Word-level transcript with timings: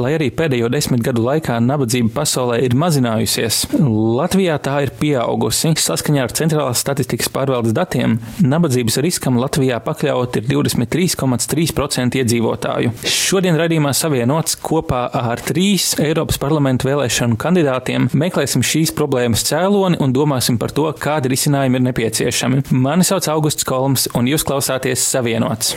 Lai 0.00 0.14
arī 0.16 0.30
pēdējo 0.32 0.70
desmit 0.72 1.02
gadu 1.04 1.20
laikā 1.26 1.58
nabadzība 1.60 2.14
pasaulē 2.14 2.62
ir 2.64 2.72
mazinājusies, 2.78 3.58
Latvijā 3.82 4.54
tā 4.64 4.78
ir 4.86 4.92
pieaugusi. 4.96 5.74
Saskaņā 5.82 6.22
ar 6.24 6.32
Centrālās 6.36 6.80
statistikas 6.80 7.28
pārvaldes 7.32 7.74
datiem, 7.76 8.16
nabadzības 8.40 8.96
riskam 9.04 9.36
Latvijā 9.40 9.82
pakļaut 9.84 10.38
ir 10.40 10.48
23,3% 10.48 12.20
iedzīvotāju. 12.22 12.94
Šodien 13.04 13.58
raidījumā 13.60 13.92
savienots 13.96 14.56
kopā 14.64 15.04
ar 15.12 15.42
trīs 15.44 15.92
Eiropas 16.00 16.40
parlamentu 16.40 16.88
vēlēšanu 16.88 17.36
kandidātiem 17.42 18.08
meklēsim 18.16 18.64
šīs 18.64 18.94
problēmas 18.96 19.44
cēloni 19.50 20.00
un 20.00 20.16
domāsim 20.16 20.56
par 20.60 20.72
to, 20.72 20.88
kādi 20.96 21.34
risinājumi 21.34 21.80
ir 21.82 21.86
nepieciešami. 21.90 22.64
Mani 22.72 23.04
sauc 23.04 23.28
Augusts 23.34 23.68
Kolms, 23.68 24.08
un 24.16 24.32
jūs 24.32 24.48
klausāties 24.48 25.04
Savienots. 25.12 25.76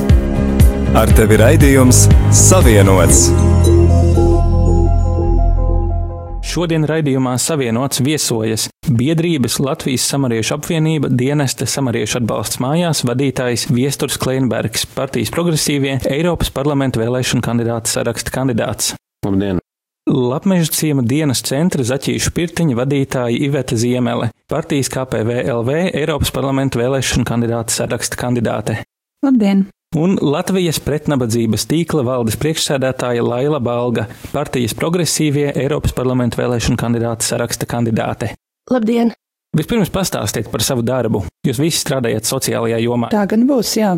Ar 0.91 1.07
tevi 1.15 1.37
raidījums 1.39 2.01
Savienots! 2.35 3.29
Šodien 6.43 6.83
raidījumā 6.83 7.37
savienots 7.39 8.01
viesojas 8.03 8.65
biedrības 8.91 9.55
Latvijas 9.63 10.09
samariešu 10.11 10.57
apvienība 10.57 11.07
dienesta 11.07 11.63
samariešu 11.63 12.19
atbalsts 12.19 12.59
mājās 12.59 13.05
vadītājs 13.07 13.69
Viesturs 13.71 14.19
Kleinbergs, 14.19 14.83
partijas 14.91 15.31
progresīvie 15.31 15.95
Eiropas 16.11 16.51
parlamenta 16.51 16.99
vēlēšanu 16.99 17.47
kandidāta 17.47 17.95
saraksta 17.95 18.35
kandidāts. 18.35 18.91
Labdien! 19.23 19.63
Lapmeža 20.11 20.75
ciema 20.75 21.07
dienas 21.07 21.39
centra 21.47 21.87
Zaķīšu 21.87 22.35
pirtiņa 22.35 22.81
vadītāja 22.83 23.45
Iveta 23.47 23.79
Ziemele, 23.79 24.33
partijas 24.51 24.91
KPVLV 24.91 25.85
Eiropas 25.95 26.35
parlamenta 26.35 26.83
vēlēšanu 26.83 27.23
kandidāta 27.31 27.79
saraksta 27.79 28.19
kandidāte. 28.19 28.81
Labdien! 29.23 29.69
Un 29.91 30.13
Latvijas 30.23 30.77
pretnabadzības 30.79 31.65
tīkla 31.67 32.05
valdes 32.07 32.37
priekšsēdētāja 32.39 33.25
Laila 33.27 33.57
Balga, 33.59 34.05
partijas 34.31 34.71
progresīvie 34.79 35.49
Eiropas 35.51 35.91
parlamenta 35.97 36.39
vēlēšanu 36.39 36.79
kandidāta 36.79 37.27
saraksta 37.27 37.67
kandidāte. 37.67 38.29
Labdien! 38.71 39.11
Vispirms 39.51 39.89
pastāstiet 39.91 40.45
par 40.47 40.63
savu 40.63 40.79
darbu. 40.79 41.25
Jūs 41.43 41.57
visi 41.59 41.81
strādājat 41.81 42.23
sociālajā 42.23 42.77
jomā. 42.85 43.09
Tā 43.11 43.25
gan 43.27 43.41
būs, 43.49 43.73
jā. 43.75 43.89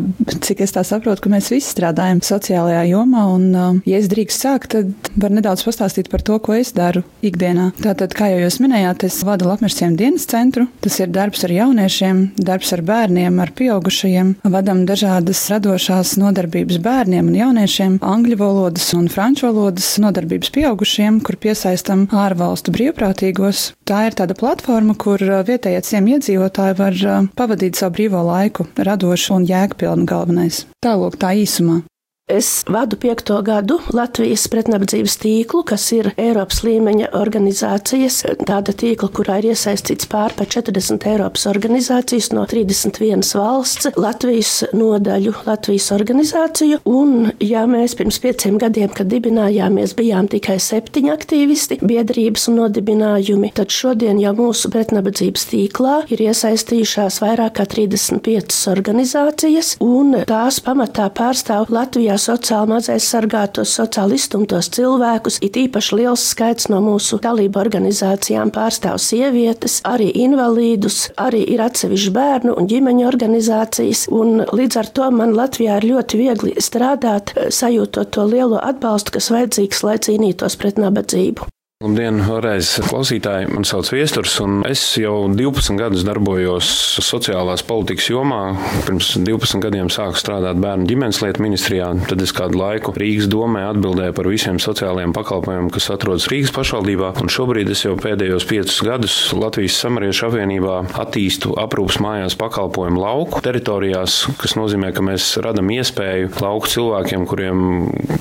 Cik 0.42 0.64
es 0.64 0.72
tā 0.74 0.82
saprotu, 0.82 1.22
ka 1.22 1.30
mēs 1.30 1.52
visi 1.52 1.68
strādājam 1.70 2.18
sociālajā 2.26 2.80
jomā, 2.88 3.22
un, 3.36 3.44
uh, 3.54 3.76
ja 3.86 4.00
es 4.00 4.08
drīkst 4.10 4.42
sākt, 4.46 4.72
tad 4.74 5.10
var 5.20 5.30
nedaudz 5.30 5.62
pastāstīt 5.62 6.10
par 6.10 6.24
to, 6.26 6.40
ko 6.42 6.56
es 6.58 6.72
daru 6.74 7.04
ikdienā. 7.22 7.68
Tātad, 7.78 8.16
kā 8.18 8.32
jau 8.32 8.40
jūs 8.40 8.56
minējāt, 8.64 9.04
es 9.06 9.20
vadu 9.28 9.46
Lapmersiem 9.46 9.94
dienas 10.00 10.26
centru. 10.26 10.64
Tas 10.82 10.96
ir 10.98 11.12
darbs 11.14 11.46
ar 11.46 11.54
jauniešiem, 11.54 12.24
darbs 12.34 12.74
ar 12.74 12.82
bērniem, 12.90 13.38
ar 13.38 13.54
pieaugušajiem. 13.54 14.34
Vadam 14.56 14.82
dažādas 14.90 15.44
radošās 15.52 16.16
nodarbības 16.18 16.82
bērniem 16.82 17.30
un 17.30 17.38
jauniešiem, 17.38 18.00
angļu 18.02 18.40
valodas 18.42 18.88
un 18.98 19.06
franču 19.12 19.46
valodas 19.52 19.92
nodarbības 20.02 20.50
pieaugušiem, 20.58 21.22
kur 21.22 21.38
piesaistam 21.38 22.08
ārvalstu 22.10 22.74
brīvprātīgos. 22.74 23.68
Tā 23.86 24.06
ir 24.08 24.18
tāda 24.18 24.34
platforma, 24.40 24.98
kur 24.98 25.22
uh, 25.22 25.43
vietējie 25.48 25.80
ciem 25.86 26.10
iedzīvotāji 26.16 26.78
var 26.80 27.00
uh, 27.06 27.26
pavadīt 27.38 27.80
savu 27.80 27.98
brīvo 27.98 28.22
laiku 28.26 28.68
radoši 28.76 29.32
un 29.36 29.48
jēgpilni 29.48 30.08
galvenais. 30.08 30.64
Tālāk 30.84 31.18
tā 31.20 31.34
īsumā. 31.40 31.82
Es 32.26 32.64
vadu 32.68 32.96
piekto 32.96 33.36
gadu 33.44 33.76
Latvijas 33.92 34.46
pretnabadzības 34.48 35.18
tīklu, 35.20 35.58
kas 35.68 35.82
ir 35.92 36.06
Eiropas 36.16 36.62
līmeņa 36.64 37.10
organizācijas. 37.18 38.22
Tāda 38.48 38.72
tīkla, 38.72 39.10
kurā 39.12 39.34
ir 39.42 39.50
iesaistīts 39.50 40.08
pār 40.08 40.32
pa 40.32 40.46
40 40.48 41.04
Eiropas 41.10 41.44
organizācijas 41.50 42.30
no 42.32 42.46
31 42.48 43.20
valsts, 43.36 43.90
Latvijas 44.00 44.52
nodaļu, 44.72 45.34
Latvijas 45.44 45.90
organizāciju. 45.92 46.78
Un, 46.88 47.28
ja 47.44 47.66
mēs 47.68 47.92
pirms 48.00 48.16
pieciem 48.24 48.56
gadiem, 48.62 48.88
kad 48.96 49.12
dibinājāmies, 49.12 49.92
bijām 50.00 50.32
tikai 50.32 50.56
septiņi 50.56 51.12
aktīvisti, 51.12 51.78
biedrības 51.84 52.48
un 52.48 52.62
nodibinājumi, 52.62 53.52
tad 53.60 53.68
šodien 53.68 54.16
jau 54.24 54.32
mūsu 54.40 54.72
pretnabadzības 54.72 55.46
tīklā 55.52 55.98
ir 56.08 56.24
iesaistījušās 56.30 57.20
vairāk 57.20 57.58
kā 57.60 57.68
35 57.76 58.64
organizācijas, 58.72 59.76
un 59.84 60.22
tās 60.24 60.64
pamatā 60.64 61.12
pārstāv 61.12 61.68
Latvijā 61.68 62.13
sociāli 62.20 62.72
mazais 62.74 63.06
sargātos, 63.10 63.72
sociāli 63.78 64.18
izstumtos 64.18 64.68
cilvēkus. 64.74 65.40
It 65.44 65.58
īpaši 65.60 65.98
liels 66.00 66.24
skaits 66.32 66.68
no 66.72 66.80
mūsu 66.84 67.18
dalību 67.22 67.60
organizācijām 67.62 68.52
pārstāv 68.54 69.00
sievietes, 69.02 69.80
arī 69.88 70.10
invalīdus, 70.24 71.00
arī 71.20 71.44
ir 71.54 71.64
atsevišķi 71.64 72.14
bērnu 72.14 72.58
un 72.58 72.68
ģimeņu 72.70 73.08
organizācijas. 73.10 74.06
Un 74.14 74.44
līdz 74.44 74.80
ar 74.82 74.92
to 74.98 75.10
man 75.14 75.34
Latvijā 75.38 75.80
ir 75.80 75.90
ļoti 75.94 76.20
viegli 76.20 76.54
strādāt, 76.62 77.34
sajūtot 77.48 78.14
to 78.14 78.28
lielo 78.30 78.60
atbalstu, 78.62 79.16
kas 79.18 79.32
vajadzīgs, 79.34 79.84
lai 79.86 79.98
cīnītos 80.08 80.58
pret 80.60 80.80
nabadzību. 80.82 81.50
Labdien, 81.84 82.16
vēlreiz 82.24 82.78
klausītāji. 82.88 83.50
Mani 83.52 83.68
sauc 83.68 83.90
Viesturs, 83.92 84.38
un 84.40 84.62
es 84.64 84.80
jau 84.96 85.26
12 85.28 85.76
gadus 85.76 86.04
darbojos 86.06 86.64
sociālās 87.04 87.60
politikas 87.68 88.06
jomā. 88.08 88.38
Pirms 88.86 89.10
12 89.20 89.60
gadiem 89.60 89.90
sāku 89.92 90.16
strādāt 90.16 90.56
bērnu 90.62 90.88
ģimenes 90.88 91.20
lietu 91.20 91.44
ministrijā. 91.44 91.90
Tad 92.08 92.24
es 92.24 92.32
kādu 92.32 92.56
laiku 92.56 92.94
Rīgas 92.96 93.28
domē 93.28 93.66
atbildēju 93.68 94.14
par 94.16 94.28
visiem 94.32 94.60
sociālajiem 94.64 95.12
pakalpojumiem, 95.12 95.68
kas 95.74 95.90
atrodas 95.92 96.30
Rīgas 96.32 96.54
pašvaldībā. 96.56 97.10
Un 97.20 97.32
šobrīd 97.34 97.74
es 97.74 97.84
jau 97.84 97.92
pēdējos 98.00 98.48
piecus 98.48 98.80
gadus 98.86 99.18
Latvijas 99.36 99.76
samariešu 99.84 100.30
apvienībā 100.30 100.78
attīstu 101.04 101.52
aprūpas 101.60 102.00
mājās 102.00 102.38
pakalpojumu 102.40 103.04
lauku 103.04 103.44
teritorijās, 103.44 104.22
kas 104.40 104.56
nozīmē, 104.56 104.94
ka 104.96 105.04
mēs 105.04 105.34
radam 105.44 105.68
iespēju 105.76 106.32
lauku 106.40 106.72
cilvēkiem, 106.78 107.28
kuriem 107.28 107.68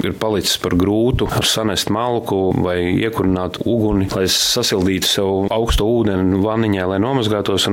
ir 0.04 0.20
palicis 0.20 0.60
par 0.60 0.76
grūtu 0.76 1.32
sanest 1.48 1.94
malku 1.96 2.44
vai 2.60 2.82
iekurināt 2.92 3.53
uguni, 3.66 4.08
lai 4.14 4.26
sasildītu 4.32 5.10
sev 5.10 5.32
augstu 5.54 5.88
ūdeni 5.88 6.42
vaniņā, 6.44 6.88
lai 6.94 7.00
nomazgātos. 7.04 7.68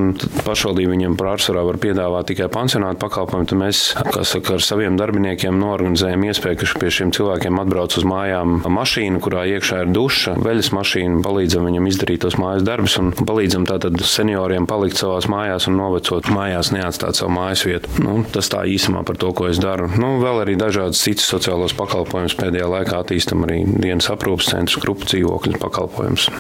Pašvaldība 0.46 0.94
viņiem 0.94 1.16
pārsvarā 1.20 1.64
var 1.66 1.78
piedāvāt 1.82 2.30
tikai 2.30 2.50
pansionātu 2.52 3.00
pakalpojumu. 3.02 3.48
Tad 3.50 3.60
mēs, 3.60 3.82
kā 3.96 4.24
saka, 4.26 4.56
ar 4.58 4.64
saviem 4.64 4.98
darbiniekiem 5.00 5.56
norganizējam 5.60 6.26
iespēju, 6.30 6.60
ka 6.60 6.80
pie 6.80 6.92
šiem 6.94 7.12
cilvēkiem 7.16 7.60
atbrauc 7.62 7.96
uz 7.98 8.06
mājām 8.06 8.60
mašīna, 8.70 9.20
kurā 9.24 9.46
iekšā 9.56 9.84
ir 9.84 9.92
duša, 9.94 10.36
veļas 10.40 10.72
mašīna, 10.76 11.22
palīdzam 11.26 11.66
viņam 11.68 11.88
izdarīt 11.90 12.24
tos 12.24 12.38
mājas 12.40 12.64
darbus 12.66 12.96
un 13.00 13.12
palīdzam 13.16 13.66
tātad 13.68 13.98
senioriem 14.04 14.68
palikt 14.70 15.00
savās 15.00 15.28
mājās 15.30 15.68
un 15.70 15.78
novecot 15.80 16.30
mājās, 16.34 16.72
neatstāt 16.74 17.20
savu 17.20 17.34
mājas 17.36 17.64
vietu. 17.68 17.92
Nu, 18.04 18.20
tas 18.34 18.50
tā 18.52 18.64
īsumā 18.68 19.04
par 19.06 19.18
to, 19.20 19.32
ko 19.36 19.48
es 19.50 19.60
daru. 19.62 19.88
Nu, 20.00 20.16
vēl 20.22 20.44
arī 20.44 20.56
dažādas 20.60 21.02
citas 21.04 21.28
sociālos 21.30 21.74
pakalpojumus 21.78 22.36
pēdējā 22.38 22.68
laikā 22.70 23.02
attīstam 23.02 23.46
arī 23.46 23.62
dienas 23.68 24.10
aprūpas 24.12 24.52
centrus, 24.52 24.80
grupu 24.82 25.08
dzīvokļu 25.10 25.56
pakalpojumus. 25.56 25.69
pakalpojums 25.70 26.39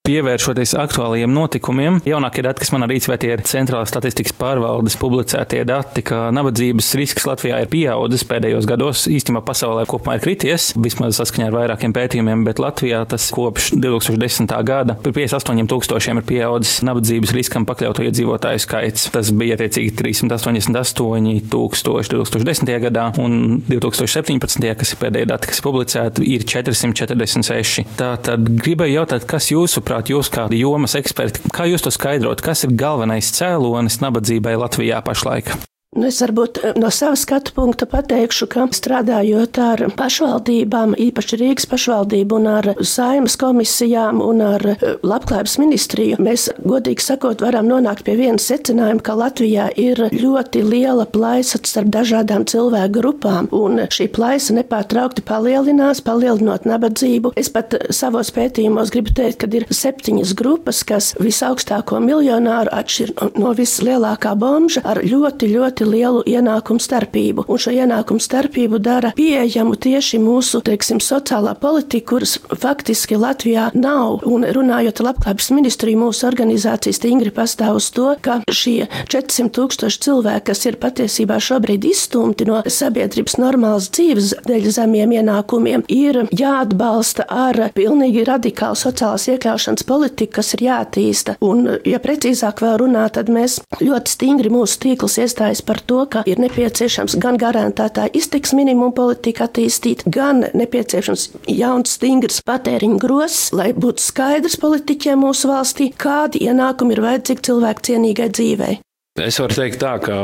Pievēršoties 0.00 0.70
aktuālajiem 0.80 1.28
notikumiem, 1.28 1.98
jaunākie 2.08 2.40
dati, 2.40 2.62
kas 2.62 2.70
man 2.72 2.86
rīcībā 2.88 3.18
ir 3.28 3.42
centrālās 3.44 3.90
statistikas 3.92 4.32
pārvaldes 4.32 4.94
publicētie 4.96 5.60
dati, 5.68 6.00
ka 6.08 6.30
nabadzības 6.32 6.86
risks 6.96 7.26
Latvijā 7.28 7.58
ir 7.60 7.68
pieaudzis 7.68 8.24
pēdējos 8.24 8.64
gados. 8.66 9.02
Īstenībā 9.12 9.42
pasaulē 9.44 9.84
kopumā 9.90 10.16
ir 10.16 10.24
krities, 10.24 10.70
vismaz 10.80 11.18
saskaņā 11.20 11.50
ar 11.50 11.56
vairākiem 11.58 11.92
pētījumiem, 11.92 12.46
bet 12.48 12.62
Latvijā 12.64 13.02
tas 13.12 13.26
kopš 13.36 13.74
2010. 13.76 14.54
gada 14.70 14.96
par 15.04 15.14
58 15.18 15.68
tūkstošiem 15.68 16.22
ir 16.22 16.26
pieaudzis 16.32 16.80
nabadzības 16.88 17.36
riskam 17.36 17.68
pakļauto 17.68 18.08
iedzīvotāju 18.08 18.64
skaits. 18.64 19.10
Tas 19.12 19.34
bija 19.36 19.60
attiecīgi 19.60 19.92
388 20.00 21.44
tūkstoši 21.52 22.14
2010. 22.16 22.74
gadā 22.86 23.10
un 23.20 23.60
2017. 23.68 24.72
kas 24.80 24.96
ir 24.96 25.02
pēdējie 25.04 25.30
dati, 25.36 25.52
kas 25.52 25.60
ir 25.60 25.68
publicēti, 25.68 26.26
ir 26.38 26.48
446. 26.56 27.86
Tātad 28.00 28.48
gribēju 28.64 29.02
jautāt, 29.02 29.28
kas 29.28 29.52
jūsu 29.52 29.84
Manuprāt, 29.90 30.10
jūs 30.12 30.28
kā 30.30 30.44
jomas 30.54 30.92
eksperti, 30.94 31.50
kā 31.50 31.64
jūs 31.66 31.82
to 31.82 31.90
skaidrot, 31.90 32.44
kas 32.46 32.62
ir 32.62 32.76
galvenais 32.78 33.32
cēlonis 33.34 33.98
nabadzībai 33.98 34.54
Latvijā 34.62 35.02
pašlaik? 35.02 35.50
Nu, 35.90 36.04
es 36.06 36.20
varbūt 36.22 36.58
eh, 36.62 36.76
no 36.78 36.86
sava 36.94 37.16
skatu 37.18 37.50
punkta 37.56 37.82
pateikšu, 37.90 38.46
ka 38.52 38.62
strādājot 38.70 39.58
ar 39.58 39.80
pašvaldībām, 39.98 40.92
īpaši 41.02 41.38
Rīgas 41.40 41.64
pašvaldību 41.66 42.36
un 42.38 42.44
ar 42.46 42.68
saimas 42.86 43.34
komisijām 43.40 44.20
un 44.22 44.38
ar 44.46 44.62
eh, 44.70 44.84
labklājības 45.02 45.56
ministriju, 45.58 46.20
mēs 46.22 46.44
godīgi 46.62 47.02
sakot 47.02 47.42
varam 47.42 47.66
nonākt 47.66 48.04
pie 48.06 48.14
viena 48.20 48.38
secinājuma, 48.38 49.02
ka 49.02 49.16
Latvijā 49.18 49.64
ir 49.82 50.04
ļoti 50.14 50.62
liela 50.62 51.08
plaisa 51.10 51.58
starp 51.58 51.90
dažādām 51.96 52.46
cilvēku 52.46 52.94
grupām, 53.00 53.50
un 53.50 53.82
šī 53.90 54.06
plaisa 54.14 54.54
nepārtraukti 54.60 55.26
palielinās, 55.26 56.04
palielinot 56.06 56.70
nabadzību. 56.70 57.34
Es 57.34 57.50
pat 57.50 57.74
eh, 57.80 57.90
savos 57.90 58.30
pētījumos 58.38 58.94
gribu 58.94 59.16
teikt, 59.18 59.40
ka 59.42 59.50
ir 59.58 59.66
septiņas 59.66 60.38
grupas, 60.38 60.84
kas 60.86 61.10
visaugstāko 61.18 61.98
miljonāru 62.06 62.70
atšķir 62.78 63.16
no 63.42 63.58
vislielākā 63.58 64.38
bomža 64.38 64.86
ar 64.86 65.02
ļoti, 65.02 65.50
ļoti 65.58 65.79
ļoti 65.80 65.88
lielu 65.88 66.22
ienākumu 66.26 66.80
starpību. 66.80 67.44
Un 67.48 67.58
šo 67.58 67.72
ienākumu 67.72 68.20
starpību 68.20 68.78
dara 68.78 69.12
pieejamu 69.16 69.76
tieši 69.76 70.18
mūsu, 70.20 70.60
teiksim, 70.62 71.00
sociālā 71.00 71.54
politika, 71.58 72.10
kuras 72.10 72.38
faktiski 72.60 73.16
Latvijā 73.16 73.70
nav. 73.74 74.20
Un 74.26 74.44
runājot 74.44 75.00
ar 75.00 75.10
labklājības 75.10 75.50
ministriju, 75.54 76.00
mūsu 76.04 76.26
organizācija 76.28 76.92
stingri 76.92 77.30
pastāv 77.30 77.78
uz 77.78 77.90
to, 77.90 78.14
ka 78.20 78.40
šie 78.50 78.88
400 79.08 79.50
tūkstoši 79.56 80.00
cilvēki, 80.04 80.46
kas 80.50 80.66
ir 80.66 80.78
patiesībā 80.80 81.38
šobrīd 81.40 81.84
izstumti 81.88 82.46
no 82.48 82.62
sabiedrības 82.66 83.38
normālas 83.40 83.90
dzīves 83.90 84.34
dēļ 84.46 84.68
zemiem 84.70 85.16
ienākumiem, 85.20 85.86
ir 85.88 86.24
jāatbalsta 86.30 87.26
ar 87.28 87.70
pilnīgi 87.76 88.26
radikālu 88.28 88.78
sociālās 88.78 89.28
iekļaušanas 89.32 89.86
politiku, 89.88 90.40
kas 90.40 90.54
ir 90.56 90.66
jātīsta. 90.68 91.36
Un, 91.44 91.66
ja 91.88 92.00
precīzāk 92.02 92.62
vēl 92.64 92.80
runā, 92.84 93.06
tad 93.14 93.30
mēs 93.32 93.60
ļoti 93.80 94.16
stingri 94.16 94.52
mūsu 94.52 94.80
tīkls 94.84 95.18
iestājas 95.22 95.62
par 95.70 95.78
to, 95.86 96.00
ka 96.10 96.24
ir 96.26 96.40
nepieciešams 96.42 97.14
gan 97.22 97.38
garantētā 97.38 98.08
iztiks 98.18 98.50
minimuma 98.58 98.90
politika 98.96 99.46
attīstīt, 99.46 100.02
gan 100.10 100.42
nepieciešams 100.50 101.28
jauns, 101.54 101.94
stingrs 101.94 102.42
patēriņa 102.42 102.98
grozs, 102.98 103.52
lai 103.54 103.70
būtu 103.76 104.02
skaidrs 104.02 104.58
politiķiem 104.58 105.22
mūsu 105.22 105.52
valstī, 105.52 105.92
kādi 105.94 106.42
ienākumi 106.50 106.96
ir 106.96 107.04
vajadzīgi 107.06 107.50
cilvēku 107.50 107.86
cienīgai 107.86 108.32
dzīvei. 108.34 108.80
Es 109.20 109.36
varu 109.40 109.52
teikt, 109.52 109.80
tā, 109.82 109.96
ka 110.00 110.14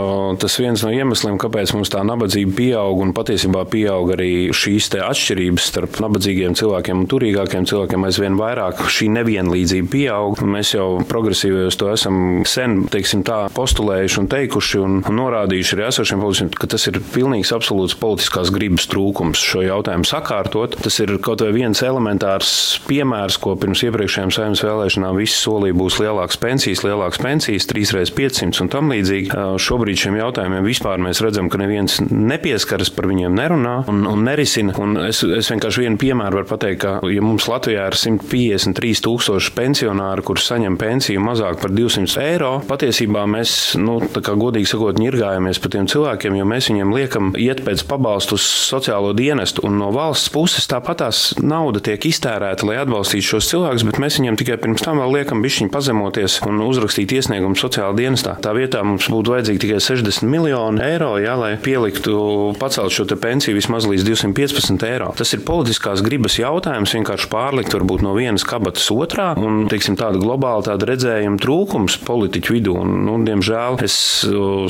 tas 0.41 0.55
viens 0.61 0.81
no 0.85 0.91
iemesliem, 0.95 1.37
kāpēc 1.41 1.73
mums 1.77 1.91
tā 1.93 2.01
nabadzība 2.07 2.55
pieaug, 2.57 3.01
un 3.05 3.13
patiesībā 3.17 3.67
pieaug 3.69 4.13
arī 4.15 4.31
šīs 4.57 4.89
atšķirības 5.03 5.67
starp 5.71 5.99
nabadzīgiem 6.01 6.55
cilvēkiem 6.57 7.03
un 7.03 7.09
turīgākiem 7.11 7.67
cilvēkiem, 7.69 8.07
aizvien 8.09 8.39
vairāk 8.39 8.81
šī 8.93 9.11
nevienlīdzība 9.19 9.91
pieaug. 9.93 10.41
Mēs 10.49 10.73
jau 10.77 10.87
progresīvajos 11.11 11.77
to 11.81 11.91
esam 11.93 12.19
sen 12.49 12.87
teiksim, 12.93 13.25
tā, 13.27 13.43
postulējuši 13.57 14.21
un 14.23 14.31
teikuši 14.33 14.81
un, 14.81 14.97
un 15.03 15.19
norādījuši 15.21 15.77
arī 15.77 15.87
esošiem 15.91 16.25
politiķiem, 16.25 16.53
ka 16.57 16.71
tas 16.77 16.89
ir 16.89 17.01
pilnīgs 17.13 17.53
absolūts 17.57 17.99
politiskās 18.01 18.53
gribas 18.55 18.89
trūkums 18.93 19.43
šo 19.43 19.67
jautājumu 19.67 20.09
sakārtot. 20.09 20.79
Tas 20.87 21.01
ir 21.05 21.17
kaut 21.25 21.45
vai 21.45 21.53
viens 21.59 21.85
elementārs 21.85 22.55
piemērs, 22.89 23.41
ko 23.43 23.59
pirms 23.61 23.85
iepriekšējām 23.91 24.33
saimnes 24.33 24.65
vēlēšanām 24.65 25.21
visi 25.21 25.37
solīja 25.43 25.77
būs 25.77 26.01
lielākas 26.01 26.41
pensijas, 26.41 26.85
lielākas 26.87 27.21
pensijas, 27.23 27.69
3x500 27.75 28.71
tam 28.73 28.86
līdzīgi. 28.95 29.33
Šobrīd 29.63 30.01
šiem 30.01 30.19
jautājumiem 30.21 30.67
vispār 30.67 31.03
mēs 31.03 31.21
redzam, 31.25 31.51
ka 31.53 31.61
neviens 31.61 31.99
nepieskaras 32.07 32.93
par 32.95 33.09
viņiem, 33.11 33.35
nerunā 33.37 33.77
un, 33.91 34.05
un 34.09 34.25
nerisina. 34.27 34.75
Un 34.83 34.97
es, 35.07 35.23
es 35.25 35.51
vienkārši 35.53 35.85
vienu 35.85 36.01
piemēru 36.01 36.41
varu 36.41 36.51
pateikt, 36.51 36.81
ka, 36.83 36.93
ja 37.13 37.25
mums 37.25 37.49
Latvijā 37.51 37.87
ir 37.91 37.97
153 37.99 39.03
tūkstoši 39.07 39.53
pensionāri, 39.57 40.25
kurus 40.27 40.49
saņem 40.51 40.79
pensiju 40.81 41.23
mazāk 41.25 41.61
par 41.63 41.73
200 41.75 42.23
eiro, 42.23 42.53
patiesībā 42.69 43.25
mēs, 43.31 43.53
nu, 43.81 43.99
tā 44.13 44.23
kā 44.25 44.37
godīgi 44.39 44.71
sakot, 44.71 45.01
ņirgājamies 45.01 45.61
par 45.63 45.75
tiem 45.75 45.89
cilvēkiem, 45.91 46.37
jo 46.39 46.49
mēs 46.49 46.71
viņiem 46.73 46.95
liekam 46.97 47.33
iet 47.41 47.63
pēc 47.67 47.85
pabalstu 47.89 48.37
uz 48.39 48.47
sociālo 48.47 49.13
dienestu, 49.17 49.65
un 49.67 49.79
no 49.81 49.91
valsts 49.95 50.33
puses 50.35 50.69
tāpatās 50.71 51.31
nauda 51.41 51.83
tiek 51.85 52.09
iztērēta, 52.11 52.67
lai 52.69 52.79
atbalstītu 52.83 53.31
šos 53.33 53.51
cilvēkus, 53.53 53.87
bet 53.89 54.01
mēs 54.03 54.21
viņiem 54.21 54.39
tikai 54.41 54.59
pirms 54.63 54.85
tam 54.85 55.01
vēl 55.03 55.21
liekam 55.21 55.43
bišķiņu 55.45 55.73
pazemoties 55.75 56.41
un 56.47 56.63
uzrakstīt 56.67 57.17
iesniegumu 57.17 57.59
sociālā 57.59 57.95
dienestā. 57.97 58.37
Tā 58.43 58.53
vietā 58.57 58.76
vietā 58.77 58.85
mums 58.85 59.09
būtu 59.09 59.33
vajadzīgi 59.33 59.61
tikai 59.63 59.81
60 59.81 60.29
miljoni 60.29 60.83
eiro, 60.85 61.17
jā, 61.21 61.35
lai 61.39 61.57
pieliktu 61.57 62.55
pacelt 62.61 62.93
šo 62.93 63.07
pensiju 63.17 63.57
vismaz 63.57 63.87
līdz 63.89 64.05
215 64.05 64.85
eiro. 64.87 65.13
Tas 65.17 65.33
ir 65.33 65.45
politiskās 65.47 66.03
gribas 66.05 66.37
jautājums, 66.39 66.93
vienkārši 66.95 67.31
pārlikt 67.33 67.73
varbūt 67.73 68.05
no 68.05 68.13
vienas 68.17 68.45
kabatas 68.45 68.89
otrā, 68.93 69.33
un 69.39 69.67
teiksim, 69.71 69.97
tāda 69.97 70.21
globāla 70.21 70.67
tāda 70.67 70.91
redzējuma 70.91 71.41
trūkums 71.41 71.99
politiķu 72.05 72.57
vidū. 72.57 72.77
Un, 72.83 72.99
nu, 73.07 73.17
diemžēl 73.25 73.81
es 73.85 73.97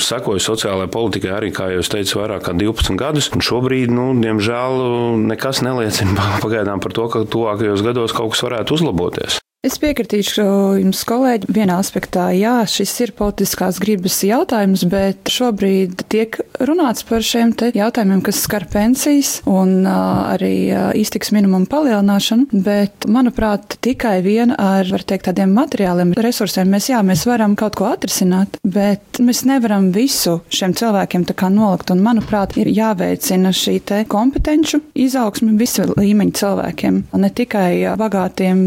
sekoju 0.07 0.43
sociālajai 0.43 0.93
politikai 0.93 1.33
arī, 1.35 1.51
kā 1.55 1.71
jau 1.75 1.83
teicu, 1.97 2.21
vairāk 2.21 2.47
kā 2.47 2.55
12 2.57 3.01
gadus, 3.01 3.31
un 3.35 3.45
šobrīd, 3.45 3.91
nu, 3.95 4.13
diemžēl, 4.23 4.87
nekas 5.27 5.65
neliecina 5.67 6.37
pagaidām 6.45 6.85
par 6.85 6.95
to, 6.95 7.11
ka 7.11 7.27
tuvākajos 7.27 7.85
gados 7.87 8.15
kaut 8.17 8.37
kas 8.37 8.47
varētu 8.47 8.79
uzlaboties. 8.79 9.41
Es 9.67 9.81
piekritīšu 9.83 10.45
jums, 10.79 11.01
kolēģi, 11.09 11.49
vienā 11.51 11.81
aspektā. 11.83 12.29
Jā, 12.39 12.61
šis 12.71 12.93
ir 13.03 13.11
politiskās 13.19 13.81
gribas 13.83 14.21
jautājums, 14.23 14.85
bet 14.87 15.27
šobrīd 15.33 16.05
tiek 16.13 16.37
runāts 16.63 17.03
par 17.09 17.25
šiem 17.27 17.51
jautājumiem, 17.75 18.21
kas 18.23 18.45
skar 18.45 18.69
pensijas 18.71 19.41
un 19.51 19.81
uh, 19.83 20.29
arī 20.37 20.53
uh, 20.71 20.85
iztiks 20.95 21.33
minimumu 21.35 21.67
palielināšanu. 21.73 22.61
Bet, 22.63 23.09
manuprāt, 23.11 23.75
tikai 23.83 24.21
vien 24.23 24.53
ar, 24.55 24.87
teikt, 24.87 25.27
tādiem 25.33 25.51
materiāliem 25.57 26.15
resursiem 26.15 26.71
mēs, 26.71 26.87
jā, 26.93 27.03
mēs 27.03 27.27
varam 27.27 27.59
kaut 27.59 27.75
ko 27.81 27.91
atrisināt, 27.91 28.61
bet 28.63 29.19
mēs 29.19 29.43
nevaram 29.51 29.91
visu 29.97 30.37
šiem 30.47 30.77
cilvēkiem 30.79 31.27
nolikt. 31.57 31.91
Un, 31.91 32.05
manuprāt, 32.07 32.55
ir 32.63 32.71
jāveicina 32.71 33.51
šī 33.51 33.81
te 33.83 34.05
kompetenču 34.07 34.85
izaugsme 34.95 35.59
visu 35.59 35.91
līmeņu 35.91 36.39
cilvēkiem, 36.39 37.03
ne 37.19 37.35
tikai 37.43 37.99
bagātiem 37.99 38.65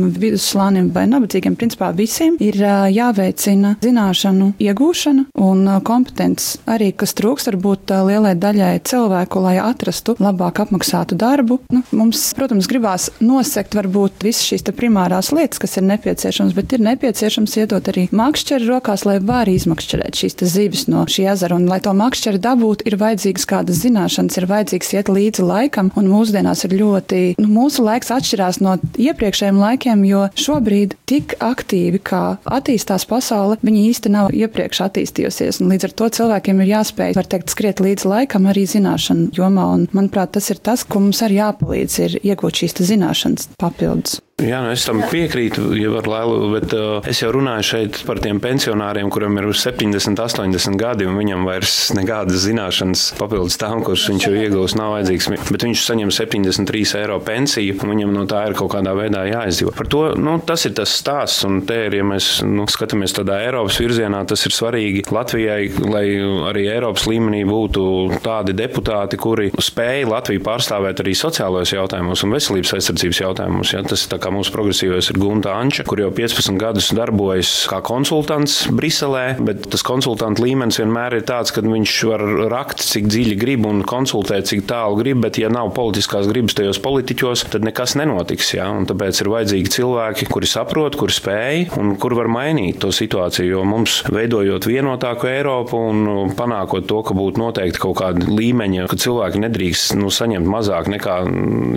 vidusslānim 0.89 0.93
vai 0.93 1.07
nabadzīgiem, 1.07 1.55
principā 1.55 1.91
visiem 1.95 2.37
ir 2.39 2.55
jāveicina 2.55 3.77
zināšanu 3.81 4.53
iegūšana 4.59 5.25
un 5.39 5.81
kompetences. 5.83 6.59
Arī, 6.67 6.91
kas 6.93 7.13
trūks 7.13 7.47
varbūt 7.49 7.91
lielai 8.07 8.35
daļai 8.35 8.81
cilvēku, 8.83 9.39
lai 9.41 9.57
atrastu 9.59 10.15
labāk 10.19 10.59
apmaksātu 10.59 11.15
darbu. 11.15 11.59
Nu, 11.71 11.83
mums, 11.91 12.33
protams, 12.35 12.67
gribās 12.67 13.09
nosekt 13.19 13.75
varbūt 13.75 14.23
visas 14.23 14.45
šīs 14.45 14.65
primārās 14.75 15.31
lietas, 15.31 15.59
kas 15.59 15.77
ir 15.77 15.83
nepieciešamas, 15.87 16.53
bet 16.53 16.73
ir 16.73 16.83
nepieciešams 16.83 17.57
iedot 17.57 17.87
arī 17.89 18.07
makšķeri 18.11 18.67
rokās, 18.69 19.05
lai 19.05 19.19
var 19.19 19.49
izmakšķerēt 19.49 20.19
šīs 20.19 20.37
zivis 20.49 20.87
no 20.89 21.05
šī 21.09 21.29
ezera. 21.33 21.57
Un, 21.57 21.67
lai 21.69 21.79
to 21.83 21.93
makšķeri 21.93 22.41
dabūtu, 22.43 22.85
ir 22.87 22.99
vajadzīgas 22.99 23.47
kādas 23.49 23.81
zināšanas, 23.83 24.37
ir 24.37 24.47
vajadzīgs 24.49 24.93
iet 24.95 25.09
līdzi 25.11 25.45
laikam, 25.45 25.91
un 25.99 26.09
mūsdienās 26.11 26.65
ir 26.67 26.77
ļoti, 26.79 27.21
nu, 27.41 27.49
mūsu 27.51 27.83
laiks 27.85 28.11
atšķirās 28.13 28.61
no 28.63 28.77
iepriekšējiem 28.99 29.59
laikiem, 29.59 30.05
jo 30.07 30.27
šobrīd 30.39 30.78
šobrīd 30.79 30.95
tik 31.09 31.35
aktīvi, 31.39 31.99
kā 31.99 32.39
attīstās 32.45 33.05
pasaule, 33.05 33.57
viņi 33.61 33.89
īsti 33.89 34.11
nav 34.13 34.31
iepriekš 34.31 34.81
attīstījusies. 34.87 35.61
Līdz 35.61 35.89
ar 35.89 35.93
to 35.93 36.09
cilvēkiem 36.09 36.61
ir 36.61 36.71
jāspēj, 36.75 37.15
var 37.15 37.27
teikt, 37.27 37.49
skriet 37.51 37.79
līdz 37.79 38.05
laikam 38.05 38.47
arī 38.47 38.65
zināšanu 38.65 39.31
jomā. 39.35 39.67
Un, 39.75 39.87
manuprāt, 39.93 40.31
tas 40.37 40.49
ir 40.49 40.59
tas, 40.59 40.83
ko 40.83 40.99
mums 41.03 41.21
arī 41.21 41.41
jāpalīdz, 41.41 41.99
ir 42.05 42.19
iegūt 42.23 42.63
šīs 42.63 42.79
zināšanas 42.79 43.49
papildus. 43.59 44.19
Jā, 44.39 44.61
nu 44.63 44.71
es 44.71 44.85
tam 44.87 45.01
piekrītu, 45.09 45.73
ja 45.75 45.89
var 45.91 46.07
lēlu, 46.07 46.35
bet 46.53 46.73
uh, 46.75 46.99
es 47.09 47.19
jau 47.19 47.31
runāju 47.35 47.65
šeit 47.67 47.97
par 48.07 48.21
tiem 48.23 48.39
pensionāriem, 48.39 49.09
kuriem 49.11 49.35
ir 49.41 49.49
70, 49.51 50.15
80 50.15 50.77
gadi, 50.79 51.07
un 51.09 51.17
viņam 51.19 51.43
vairs 51.47 51.73
nekādas 51.97 52.45
zināšanas 52.45 53.03
papildus 53.19 53.59
tām, 53.59 53.83
kuras 53.83 54.05
viņš 54.07 54.27
jau 54.27 54.33
iegūst, 54.39 54.77
nav 54.79 54.93
vajadzīgs. 54.95 55.27
Bet 55.49 55.65
viņš 55.67 55.83
saņem 55.89 56.13
73 56.15 56.95
eiro 57.01 57.17
pensiju, 57.25 57.75
un 57.83 57.93
viņam 57.93 58.13
no 58.15 58.23
tā 58.29 58.45
ir 58.47 58.55
kaut 58.59 58.71
kādā 58.75 58.93
veidā 58.95 59.25
jāizdzīvo. 59.27 59.73
Par 59.75 59.91
to 59.91 60.03
nu, 60.19 60.37
tas 60.45 60.63
ir 60.69 60.75
tas 60.77 60.93
stāsts, 61.01 61.43
un 61.47 61.59
te 61.67 61.81
ir, 61.89 61.99
ja 61.99 62.07
mēs 62.07 62.29
nu, 62.47 62.67
skatāmies 62.71 63.15
tādā 63.17 63.41
Eiropas 63.43 63.81
virzienā, 63.83 64.23
tas 64.29 64.45
ir 64.47 64.55
svarīgi 64.55 65.03
Latvijai, 65.11 65.67
lai 65.83 66.05
arī 66.53 66.65
Eiropas 66.77 67.09
līmenī 67.11 67.43
būtu 67.49 68.21
tādi 68.23 68.55
deputāti, 68.55 69.19
kuri 69.19 69.51
spēj 69.51 70.07
Latviju 70.09 70.45
pārstāvēt 70.47 71.03
arī 71.03 71.17
sociālajos 71.17 71.75
jautājumos 71.75 72.23
un 72.23 72.35
veselības 72.37 72.75
aizsardzības 72.79 73.23
jautājumos. 73.25 73.75
Ja? 73.75 73.83
Tas 73.89 74.05
ir 74.05 74.13
kā 74.29 74.35
mūsu 74.35 74.53
progresīvais 74.53 75.09
ir 75.09 75.19
Gunta 75.19 75.55
Anča, 75.57 75.83
kur 75.87 75.99
jau 76.03 76.11
15 76.13 76.57
gadus 76.61 76.91
darbojas 76.95 77.49
kā 77.69 77.81
konsultants 77.85 78.67
Briselē, 78.75 79.39
bet 79.41 79.65
tas 79.73 79.83
konsultanta 79.85 80.43
līmenis 80.43 80.79
vienmēr 80.81 81.17
ir 81.17 81.25
tāds, 81.27 81.53
ka 81.55 81.63
viņš 81.65 81.95
var 82.09 82.23
rakt, 82.53 82.83
cik 82.85 83.09
dziļi 83.09 83.37
grib 83.39 83.65
un 83.69 83.81
konsultēt, 83.87 84.49
cik 84.51 84.67
tālu 84.69 84.99
grib, 85.01 85.21
bet 85.23 85.39
ja 85.41 85.49
nav 85.51 85.71
politiskās 85.77 86.29
gribas 86.29 86.57
tajos 86.57 86.81
politiķos, 86.83 87.47
tad 87.55 87.65
nekas 87.65 87.95
nenotiks. 87.99 88.53
Ja? 88.53 88.69
Un 88.75 88.85
tāpēc 88.89 89.23
ir 89.23 89.31
vajadzīgi 89.33 89.73
cilvēki, 89.79 90.29
kuri 90.29 90.49
saprot, 90.49 90.97
kuri 90.99 91.15
spēj 91.15 91.65
un 91.79 91.95
kur 92.01 92.15
var 92.19 92.29
mainīt 92.31 92.81
to 92.83 92.93
situāciju. 92.93 93.49
Jo 93.49 93.65
mums 93.65 94.01
veidojot 94.13 94.67
vienotāku 94.69 95.29
Eiropu 95.31 95.79
un 95.89 96.35
panākot 96.37 96.85
to, 96.89 97.01
ka 97.07 97.17
būtu 97.17 97.41
noteikti 97.41 97.81
kaut 97.81 97.97
kāda 98.03 98.29
līmeņa, 98.29 98.85
ka 98.91 98.99
cilvēki 98.99 99.41
nedrīkst 99.47 99.97
nu, 99.97 100.11
saņemt 100.13 100.49
mazāk 100.49 100.91
nekā 100.91 101.17